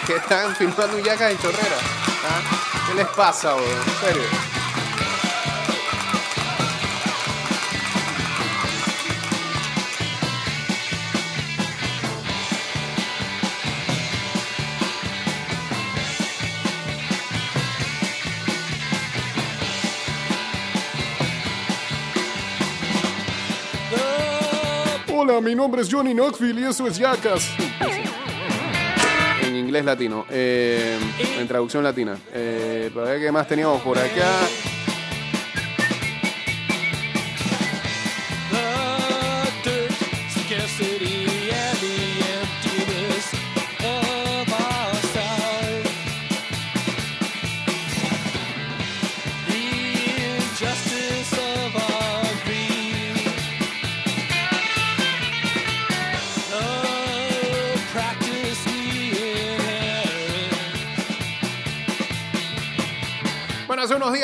Que 0.07 0.17
están 0.17 0.57
filmando 0.57 0.97
un 0.97 1.03
yaca 1.05 1.31
en 1.31 1.39
chorrera. 1.39 1.77
¿Ah? 2.25 2.89
¿Qué 2.89 2.95
les 2.95 3.07
pasa, 3.09 3.55
bro? 3.55 3.65
En 3.65 3.91
serio. 4.01 4.62
Mi 25.41 25.55
nombre 25.55 25.81
es 25.81 25.89
Johnny 25.91 26.13
Knoxville 26.13 26.61
y 26.61 26.65
eso 26.65 26.87
es 26.87 26.99
Yacas. 26.99 27.49
En 29.43 29.57
inglés 29.57 29.85
latino, 29.85 30.27
eh, 30.29 30.99
en 31.39 31.49
traducción 31.49 31.83
latina. 31.83 32.19
Eh, 32.35 32.91
para 32.95 33.19
qué 33.19 33.33
más 33.33 33.49
teníamos 33.49 33.81
por 33.81 33.99
acá. 33.99 34.72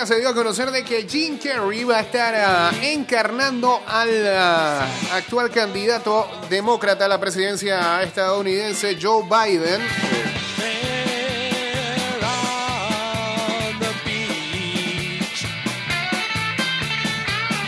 Se 0.08 0.18
dio 0.18 0.30
a 0.30 0.34
conocer 0.34 0.70
de 0.70 0.82
que 0.82 1.06
Jim 1.06 1.38
Carrey 1.38 1.84
va 1.84 1.98
a 1.98 2.00
estar 2.00 2.34
ah, 2.34 2.70
encarnando 2.82 3.82
al 3.86 4.26
ah, 4.26 4.86
actual 5.12 5.50
candidato 5.50 6.26
demócrata 6.48 7.04
a 7.04 7.08
la 7.08 7.20
presidencia 7.20 8.02
estadounidense, 8.02 8.96
Joe 9.00 9.22
Biden. 9.24 9.82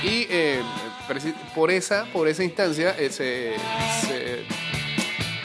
Y 0.03 0.27
eh, 0.31 0.63
por 1.55 1.71
esa, 1.71 2.05
por 2.13 2.27
esa 2.29 2.43
instancia 2.43 2.95
eh, 2.99 3.11
se- 3.11 3.55
se 4.07 4.10
va 4.10 4.10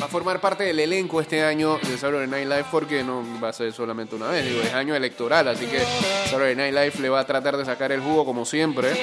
a 0.06 0.08
formar 0.08 0.40
parte 0.40 0.64
del 0.66 0.80
elenco 0.80 1.20
este 1.20 1.44
año 1.44 1.80
de 1.82 1.98
Saturday 1.98 2.28
Night 2.28 2.48
Live 2.48 2.66
porque 2.70 3.04
no 3.04 3.24
va 3.44 3.50
a 3.50 3.54
ser 3.54 3.74
solamente 3.74 4.16
una 4.16 4.28
vez, 4.28 4.46
digo, 4.46 4.62
es 4.62 4.72
año 4.72 4.94
electoral, 4.94 5.48
así 5.48 5.66
que 5.66 5.80
Saturday 6.26 6.56
Night 6.56 6.76
Live 6.76 6.94
le 7.02 7.10
va 7.10 7.22
a 7.22 7.26
tratar 7.26 7.58
de 7.58 7.66
sacar 7.66 7.92
el 7.92 8.02
jugo 8.02 8.24
como 8.24 8.46
siempre 8.46 8.94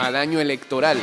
al 0.00 0.16
año 0.16 0.38
electoral. 0.38 0.98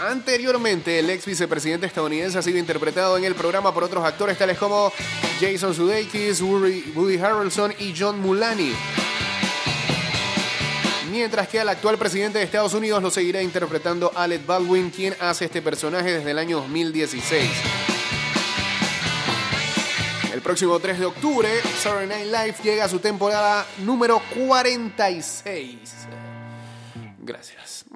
Anteriormente, 0.00 0.98
el 0.98 1.08
ex 1.10 1.24
vicepresidente 1.24 1.86
estadounidense 1.86 2.36
ha 2.36 2.42
sido 2.42 2.58
interpretado 2.58 3.16
en 3.16 3.24
el 3.24 3.36
programa 3.36 3.72
por 3.72 3.84
otros 3.84 4.04
actores 4.04 4.36
tales 4.36 4.58
como 4.58 4.92
Jason 5.40 5.72
Sudeikis, 5.72 6.40
Woody 6.40 7.18
Harrelson 7.18 7.72
y 7.78 7.94
John 7.96 8.20
Mulaney. 8.20 8.74
Mientras 11.14 11.46
que 11.46 11.60
al 11.60 11.68
actual 11.68 11.96
presidente 11.96 12.38
de 12.38 12.44
Estados 12.44 12.74
Unidos 12.74 13.00
lo 13.00 13.08
seguirá 13.08 13.40
interpretando 13.40 14.10
Alec 14.16 14.44
Baldwin, 14.44 14.90
quien 14.90 15.14
hace 15.20 15.44
este 15.44 15.62
personaje 15.62 16.10
desde 16.10 16.32
el 16.32 16.40
año 16.40 16.56
2016. 16.56 17.48
El 20.32 20.40
próximo 20.40 20.76
3 20.80 20.98
de 20.98 21.06
octubre, 21.06 21.48
Saturday 21.78 22.08
Night 22.08 22.26
Live 22.26 22.56
llega 22.64 22.86
a 22.86 22.88
su 22.88 22.98
temporada 22.98 23.64
número 23.84 24.20
46. 24.36 25.78
Gracias. 27.24 27.86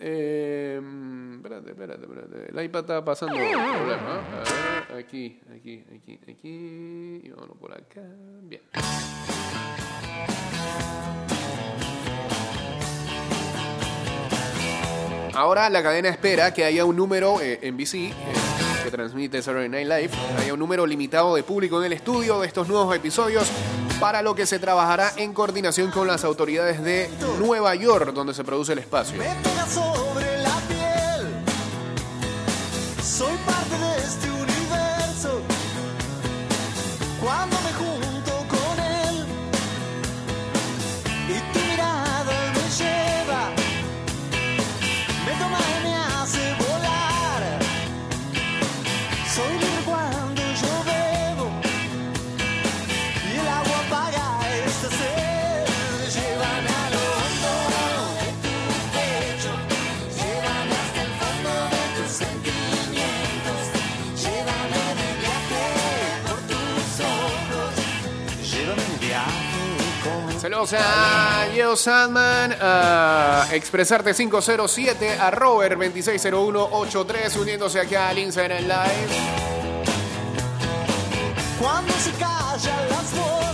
Eh, 0.00 0.80
espérate, 1.36 1.70
espérate, 1.70 2.02
espérate. 2.02 2.50
El 2.50 2.64
iPad 2.64 2.80
está 2.80 3.04
pasando 3.04 3.34
problema. 3.36 4.24
Aquí, 4.98 5.40
aquí, 5.54 5.84
aquí, 5.94 6.20
aquí. 6.28 7.20
Y 7.22 7.30
vámonos 7.30 7.56
por 7.56 7.72
acá. 7.72 8.02
Bien. 8.42 8.62
Ahora 15.34 15.70
la 15.70 15.82
cadena 15.84 16.08
espera 16.08 16.52
que 16.52 16.64
haya 16.64 16.84
un 16.84 16.96
número 16.96 17.40
eh, 17.40 17.60
en 17.62 17.76
NBC 17.76 17.94
eh, 17.94 18.12
que 18.82 18.90
transmite 18.90 19.42
Saturday 19.42 19.68
Night 19.68 19.86
Live, 19.88 20.10
haya 20.38 20.52
un 20.52 20.58
número 20.58 20.86
limitado 20.86 21.34
de 21.34 21.42
público 21.42 21.78
en 21.80 21.86
el 21.86 21.92
estudio 21.92 22.40
de 22.40 22.46
estos 22.46 22.68
nuevos 22.68 22.94
episodios, 22.94 23.48
para 24.00 24.22
lo 24.22 24.34
que 24.34 24.46
se 24.46 24.58
trabajará 24.58 25.12
en 25.16 25.32
coordinación 25.32 25.90
con 25.90 26.08
las 26.08 26.24
autoridades 26.24 26.82
de 26.82 27.08
Nueva 27.38 27.74
York, 27.74 28.12
donde 28.12 28.34
se 28.34 28.42
produce 28.42 28.72
el 28.72 28.80
espacio. 28.80 29.22
Soy 33.02 33.36
parte 33.46 33.78
de 33.78 33.96
este 33.98 34.30
universo. 34.30 35.40
Cuando 37.22 37.56
me 37.60 37.72
con 70.52 70.66
Saludos 70.66 70.74
a 70.74 71.46
Geo 71.52 71.76
Sandman, 71.76 72.56
a 72.60 73.46
Expresarte 73.52 74.14
507, 74.14 75.18
a 75.18 75.30
Robert 75.30 75.78
260183, 75.78 77.36
uniéndose 77.36 77.80
acá 77.80 78.10
al 78.10 78.18
Instagram 78.18 78.62
Live. 78.62 79.08
Cuando 81.60 81.92
se 81.94 82.10
callan 82.12 82.88
las 82.90 83.16
voces 83.16 83.51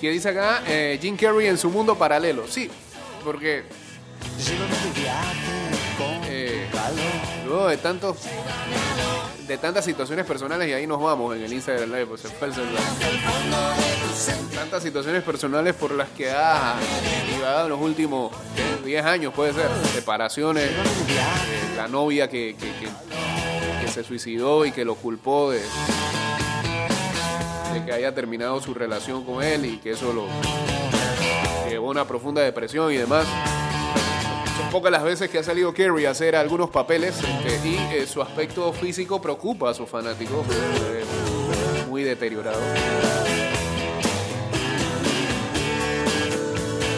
¿Qué 0.00 0.10
dice 0.10 0.28
acá? 0.28 0.62
Eh, 0.66 0.98
Jim 1.02 1.16
Carrey 1.16 1.46
en 1.48 1.58
su 1.58 1.70
mundo 1.70 1.96
paralelo. 1.96 2.46
Sí, 2.48 2.70
porque 3.24 3.64
eh, 6.28 6.66
luego 7.46 7.66
de 7.68 7.76
tantos 7.78 8.16
de 9.46 9.56
tantas 9.58 9.84
situaciones 9.84 10.26
personales 10.26 10.68
y 10.68 10.72
ahí 10.74 10.86
nos 10.86 11.00
vamos 11.00 11.34
en 11.34 11.42
el 11.42 11.52
Instagram 11.52 11.88
Live, 11.90 12.06
pues. 12.06 12.22
Tantas 14.54 14.82
situaciones 14.82 15.22
personales 15.22 15.74
por 15.74 15.90
las 15.92 16.08
que 16.10 16.30
ha 16.30 16.74
llevado 17.30 17.64
en 17.64 17.70
los 17.70 17.80
últimos 17.80 18.30
¿qué? 18.54 18.86
10 18.86 19.04
años, 19.06 19.32
puede 19.34 19.54
ser. 19.54 19.68
Separaciones, 19.94 20.64
eh, 20.64 20.72
la 21.76 21.88
novia 21.88 22.28
que, 22.28 22.54
que, 22.58 22.66
que- 22.74 22.88
que 23.86 23.88
se 23.92 24.04
suicidó 24.04 24.66
y 24.66 24.72
que 24.72 24.84
lo 24.84 24.96
culpó 24.96 25.50
de, 25.50 25.62
que 27.84 27.92
haya 27.92 28.14
terminado 28.14 28.60
su 28.60 28.74
relación 28.74 29.24
con 29.24 29.42
él 29.42 29.64
y 29.64 29.78
que 29.78 29.90
eso 29.92 30.12
lo 30.12 30.26
llevó 31.68 31.88
a 31.88 31.90
una 31.90 32.06
profunda 32.06 32.42
depresión 32.42 32.92
y 32.92 32.96
demás. 32.96 33.26
Son 34.58 34.70
pocas 34.70 34.90
las 34.90 35.04
veces 35.04 35.30
que 35.30 35.38
ha 35.38 35.42
salido 35.42 35.72
Kerry 35.72 36.06
a 36.06 36.10
hacer 36.10 36.34
algunos 36.36 36.70
papeles 36.70 37.16
este, 37.46 37.68
y 37.68 37.76
eh, 37.92 38.06
su 38.06 38.20
aspecto 38.22 38.72
físico 38.72 39.20
preocupa 39.20 39.70
a 39.70 39.74
sus 39.74 39.88
fanáticos. 39.88 40.46
eh, 40.48 41.04
muy 41.88 42.02
deteriorado. 42.02 42.60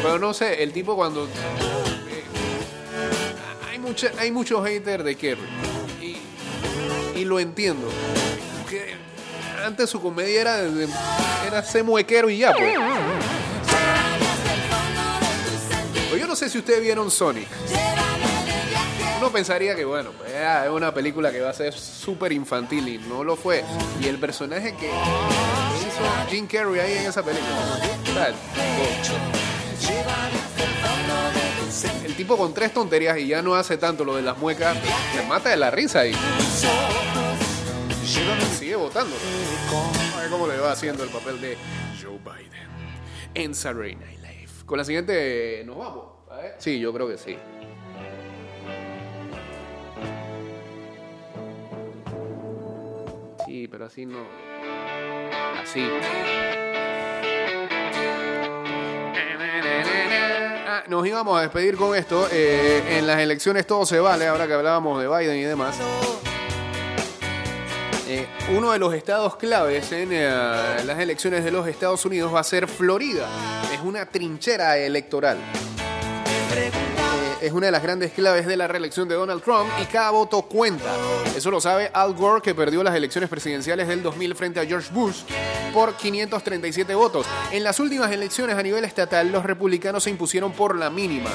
Pero 0.02 0.18
no 0.18 0.32
sé, 0.32 0.62
el 0.62 0.72
tipo 0.72 0.96
cuando... 0.96 1.26
eh, 1.26 2.24
hay, 3.70 3.78
mucha, 3.78 4.10
hay 4.18 4.32
muchos 4.32 4.66
haters 4.66 5.04
de 5.04 5.14
Kerry. 5.14 5.48
Y, 7.16 7.24
lo 7.24 7.38
entiendo. 7.38 7.86
Antes 9.64 9.90
su 9.90 10.00
comedia 10.00 10.40
era, 10.40 10.58
era 11.46 11.62
ser 11.62 11.84
muequero 11.84 12.28
y 12.30 12.38
ya, 12.38 12.52
pues. 12.52 12.74
Pues 16.08 16.20
yo 16.20 16.26
no 16.26 16.34
sé 16.36 16.48
si 16.48 16.58
ustedes 16.58 16.80
vieron 16.80 17.10
Sonic. 17.10 17.48
Uno 19.18 19.30
pensaría 19.30 19.74
que, 19.76 19.84
bueno, 19.84 20.10
pues, 20.16 20.32
ah, 20.34 20.64
es 20.64 20.70
una 20.70 20.94
película 20.94 21.30
que 21.30 21.40
va 21.40 21.50
a 21.50 21.54
ser 21.54 21.74
súper 21.74 22.32
infantil 22.32 22.88
y 22.88 22.98
no 22.98 23.22
lo 23.22 23.36
fue. 23.36 23.62
Y 24.00 24.06
el 24.08 24.18
personaje 24.18 24.74
que 24.76 24.86
hizo 24.88 26.30
Jim 26.30 26.46
Carrey 26.46 26.80
ahí 26.80 26.92
en 26.98 27.06
esa 27.06 27.22
película. 27.22 27.54
sea, 31.70 31.92
el 32.04 32.14
tipo- 32.16 32.36
con 32.36 32.52
tres 32.54 32.72
tonterías 32.72 33.18
y 33.18 33.26
ya 33.28 33.42
no 33.42 33.54
hace 33.54 33.76
tanto 33.76 34.04
lo 34.04 34.16
de 34.16 34.22
las 34.22 34.38
muecas, 34.38 34.76
se 35.14 35.22
mata 35.26 35.50
de 35.50 35.56
la 35.58 35.70
risa 35.70 36.06
sigue 38.10 38.76
votando. 38.76 39.14
A 40.16 40.20
ver 40.20 40.30
cómo 40.30 40.46
le 40.46 40.58
va 40.58 40.72
haciendo 40.72 41.04
el 41.04 41.10
papel 41.10 41.40
de 41.40 41.56
Joe 42.02 42.18
Biden 42.18 42.68
en 43.34 43.54
Saturday 43.54 43.94
Night 43.94 44.18
Live. 44.18 44.50
Con 44.66 44.78
la 44.78 44.84
siguiente, 44.84 45.62
¿nos 45.64 45.78
vamos? 45.78 46.04
Ver. 46.28 46.56
Sí, 46.58 46.80
yo 46.80 46.92
creo 46.92 47.08
que 47.08 47.18
sí. 47.18 47.36
Sí, 53.46 53.68
pero 53.68 53.86
así 53.86 54.06
no. 54.06 54.26
Así. 55.60 55.88
Ah, 60.66 60.84
nos 60.88 61.06
íbamos 61.06 61.38
a 61.38 61.42
despedir 61.42 61.76
con 61.76 61.96
esto. 61.96 62.28
Eh, 62.32 62.98
en 62.98 63.06
las 63.06 63.20
elecciones 63.20 63.66
todo 63.66 63.86
se 63.86 64.00
vale, 64.00 64.26
ahora 64.26 64.46
que 64.46 64.54
hablábamos 64.54 65.00
de 65.00 65.08
Biden 65.08 65.36
y 65.36 65.42
demás. 65.42 65.78
Eh, 68.12 68.26
uno 68.56 68.72
de 68.72 68.80
los 68.80 68.92
estados 68.92 69.36
claves 69.36 69.92
en 69.92 70.08
eh, 70.10 70.28
las 70.84 70.98
elecciones 70.98 71.44
de 71.44 71.52
los 71.52 71.68
Estados 71.68 72.04
Unidos 72.04 72.34
va 72.34 72.40
a 72.40 72.44
ser 72.44 72.66
Florida. 72.66 73.28
Es 73.72 73.78
una 73.84 74.04
trinchera 74.04 74.76
electoral. 74.78 75.38
Eh, 76.56 76.72
es 77.40 77.52
una 77.52 77.66
de 77.66 77.72
las 77.72 77.84
grandes 77.84 78.10
claves 78.10 78.46
de 78.46 78.56
la 78.56 78.66
reelección 78.66 79.08
de 79.08 79.14
Donald 79.14 79.44
Trump 79.44 79.70
y 79.80 79.84
cada 79.84 80.10
voto 80.10 80.42
cuenta. 80.42 80.92
Eso 81.36 81.52
lo 81.52 81.60
sabe 81.60 81.88
Al 81.94 82.14
Gore, 82.14 82.42
que 82.42 82.52
perdió 82.52 82.82
las 82.82 82.96
elecciones 82.96 83.30
presidenciales 83.30 83.86
del 83.86 84.02
2000 84.02 84.34
frente 84.34 84.58
a 84.58 84.66
George 84.66 84.92
Bush 84.92 85.20
por 85.72 85.94
537 85.94 86.92
votos. 86.96 87.28
En 87.52 87.62
las 87.62 87.78
últimas 87.78 88.10
elecciones 88.10 88.56
a 88.56 88.62
nivel 88.64 88.84
estatal, 88.84 89.30
los 89.30 89.44
republicanos 89.44 90.02
se 90.02 90.10
impusieron 90.10 90.50
por 90.50 90.74
la 90.74 90.90
mínima. 90.90 91.30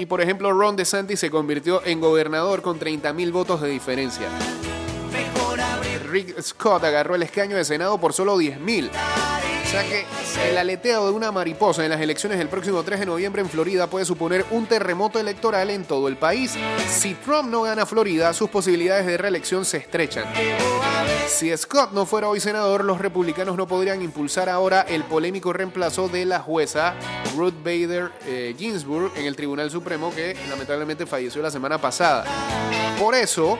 Y 0.00 0.06
por 0.06 0.22
ejemplo, 0.22 0.50
Ron 0.50 0.76
DeSantis 0.76 1.20
se 1.20 1.30
convirtió 1.30 1.84
en 1.84 2.00
gobernador 2.00 2.62
con 2.62 2.80
30.000 2.80 3.32
votos 3.32 3.60
de 3.60 3.68
diferencia. 3.68 4.28
Rick 6.10 6.40
Scott 6.40 6.82
agarró 6.84 7.16
el 7.16 7.22
escaño 7.22 7.54
de 7.54 7.66
Senado 7.66 8.00
por 8.00 8.14
solo 8.14 8.38
10.000. 8.38 8.90
O 9.70 9.72
sea 9.72 9.84
que 9.84 10.04
el 10.50 10.58
aleteo 10.58 11.06
de 11.06 11.12
una 11.12 11.30
mariposa 11.30 11.84
en 11.84 11.90
las 11.90 12.00
elecciones 12.00 12.38
del 12.38 12.48
próximo 12.48 12.82
3 12.82 12.98
de 12.98 13.06
noviembre 13.06 13.40
en 13.40 13.48
Florida 13.48 13.86
puede 13.86 14.04
suponer 14.04 14.44
un 14.50 14.66
terremoto 14.66 15.20
electoral 15.20 15.70
en 15.70 15.84
todo 15.84 16.08
el 16.08 16.16
país. 16.16 16.56
Si 16.88 17.14
Trump 17.14 17.48
no 17.48 17.62
gana 17.62 17.86
Florida, 17.86 18.32
sus 18.32 18.50
posibilidades 18.50 19.06
de 19.06 19.16
reelección 19.16 19.64
se 19.64 19.76
estrechan. 19.76 20.24
Si 21.28 21.56
Scott 21.56 21.92
no 21.92 22.04
fuera 22.04 22.26
hoy 22.26 22.40
senador, 22.40 22.84
los 22.84 22.98
republicanos 22.98 23.56
no 23.56 23.68
podrían 23.68 24.02
impulsar 24.02 24.48
ahora 24.48 24.80
el 24.80 25.04
polémico 25.04 25.52
reemplazo 25.52 26.08
de 26.08 26.24
la 26.24 26.40
jueza 26.40 26.96
Ruth 27.36 27.54
Bader 27.62 28.10
eh, 28.26 28.56
Ginsburg 28.58 29.12
en 29.14 29.26
el 29.26 29.36
Tribunal 29.36 29.70
Supremo 29.70 30.12
que 30.12 30.36
lamentablemente 30.48 31.06
falleció 31.06 31.42
la 31.42 31.50
semana 31.52 31.80
pasada. 31.80 32.24
Por 32.98 33.14
eso, 33.14 33.56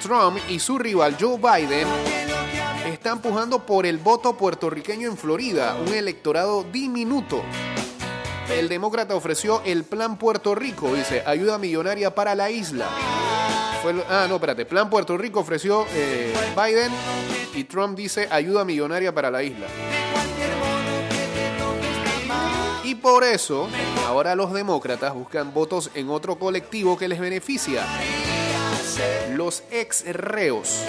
Trump 0.00 0.38
y 0.48 0.58
su 0.58 0.78
rival 0.78 1.16
Joe 1.18 1.36
Biden 1.38 1.86
están 2.86 3.20
pujando 3.20 3.64
por 3.64 3.86
el 3.86 3.98
voto 3.98 4.36
puertorriqueño 4.36 5.08
en 5.08 5.16
Florida, 5.16 5.76
un 5.76 5.92
electorado 5.92 6.64
diminuto. 6.64 7.42
El 8.50 8.68
demócrata 8.68 9.14
ofreció 9.14 9.62
el 9.64 9.84
Plan 9.84 10.18
Puerto 10.18 10.54
Rico, 10.54 10.94
dice, 10.94 11.22
ayuda 11.26 11.58
millonaria 11.58 12.14
para 12.14 12.34
la 12.34 12.50
isla. 12.50 12.86
Ah, 14.08 14.26
no, 14.28 14.36
espérate, 14.36 14.64
Plan 14.64 14.88
Puerto 14.88 15.16
Rico 15.16 15.40
ofreció 15.40 15.86
eh, 15.92 16.34
Biden 16.56 16.92
y 17.54 17.64
Trump 17.64 17.96
dice 17.96 18.28
ayuda 18.30 18.64
millonaria 18.64 19.14
para 19.14 19.30
la 19.30 19.42
isla. 19.42 19.66
Y 22.84 22.94
por 22.94 23.22
eso, 23.22 23.68
ahora 24.06 24.34
los 24.34 24.52
demócratas 24.52 25.12
buscan 25.12 25.52
votos 25.52 25.90
en 25.94 26.08
otro 26.08 26.38
colectivo 26.38 26.96
que 26.96 27.06
les 27.06 27.20
beneficia. 27.20 27.84
Los 29.36 29.62
ex 29.70 30.04
reos. 30.06 30.82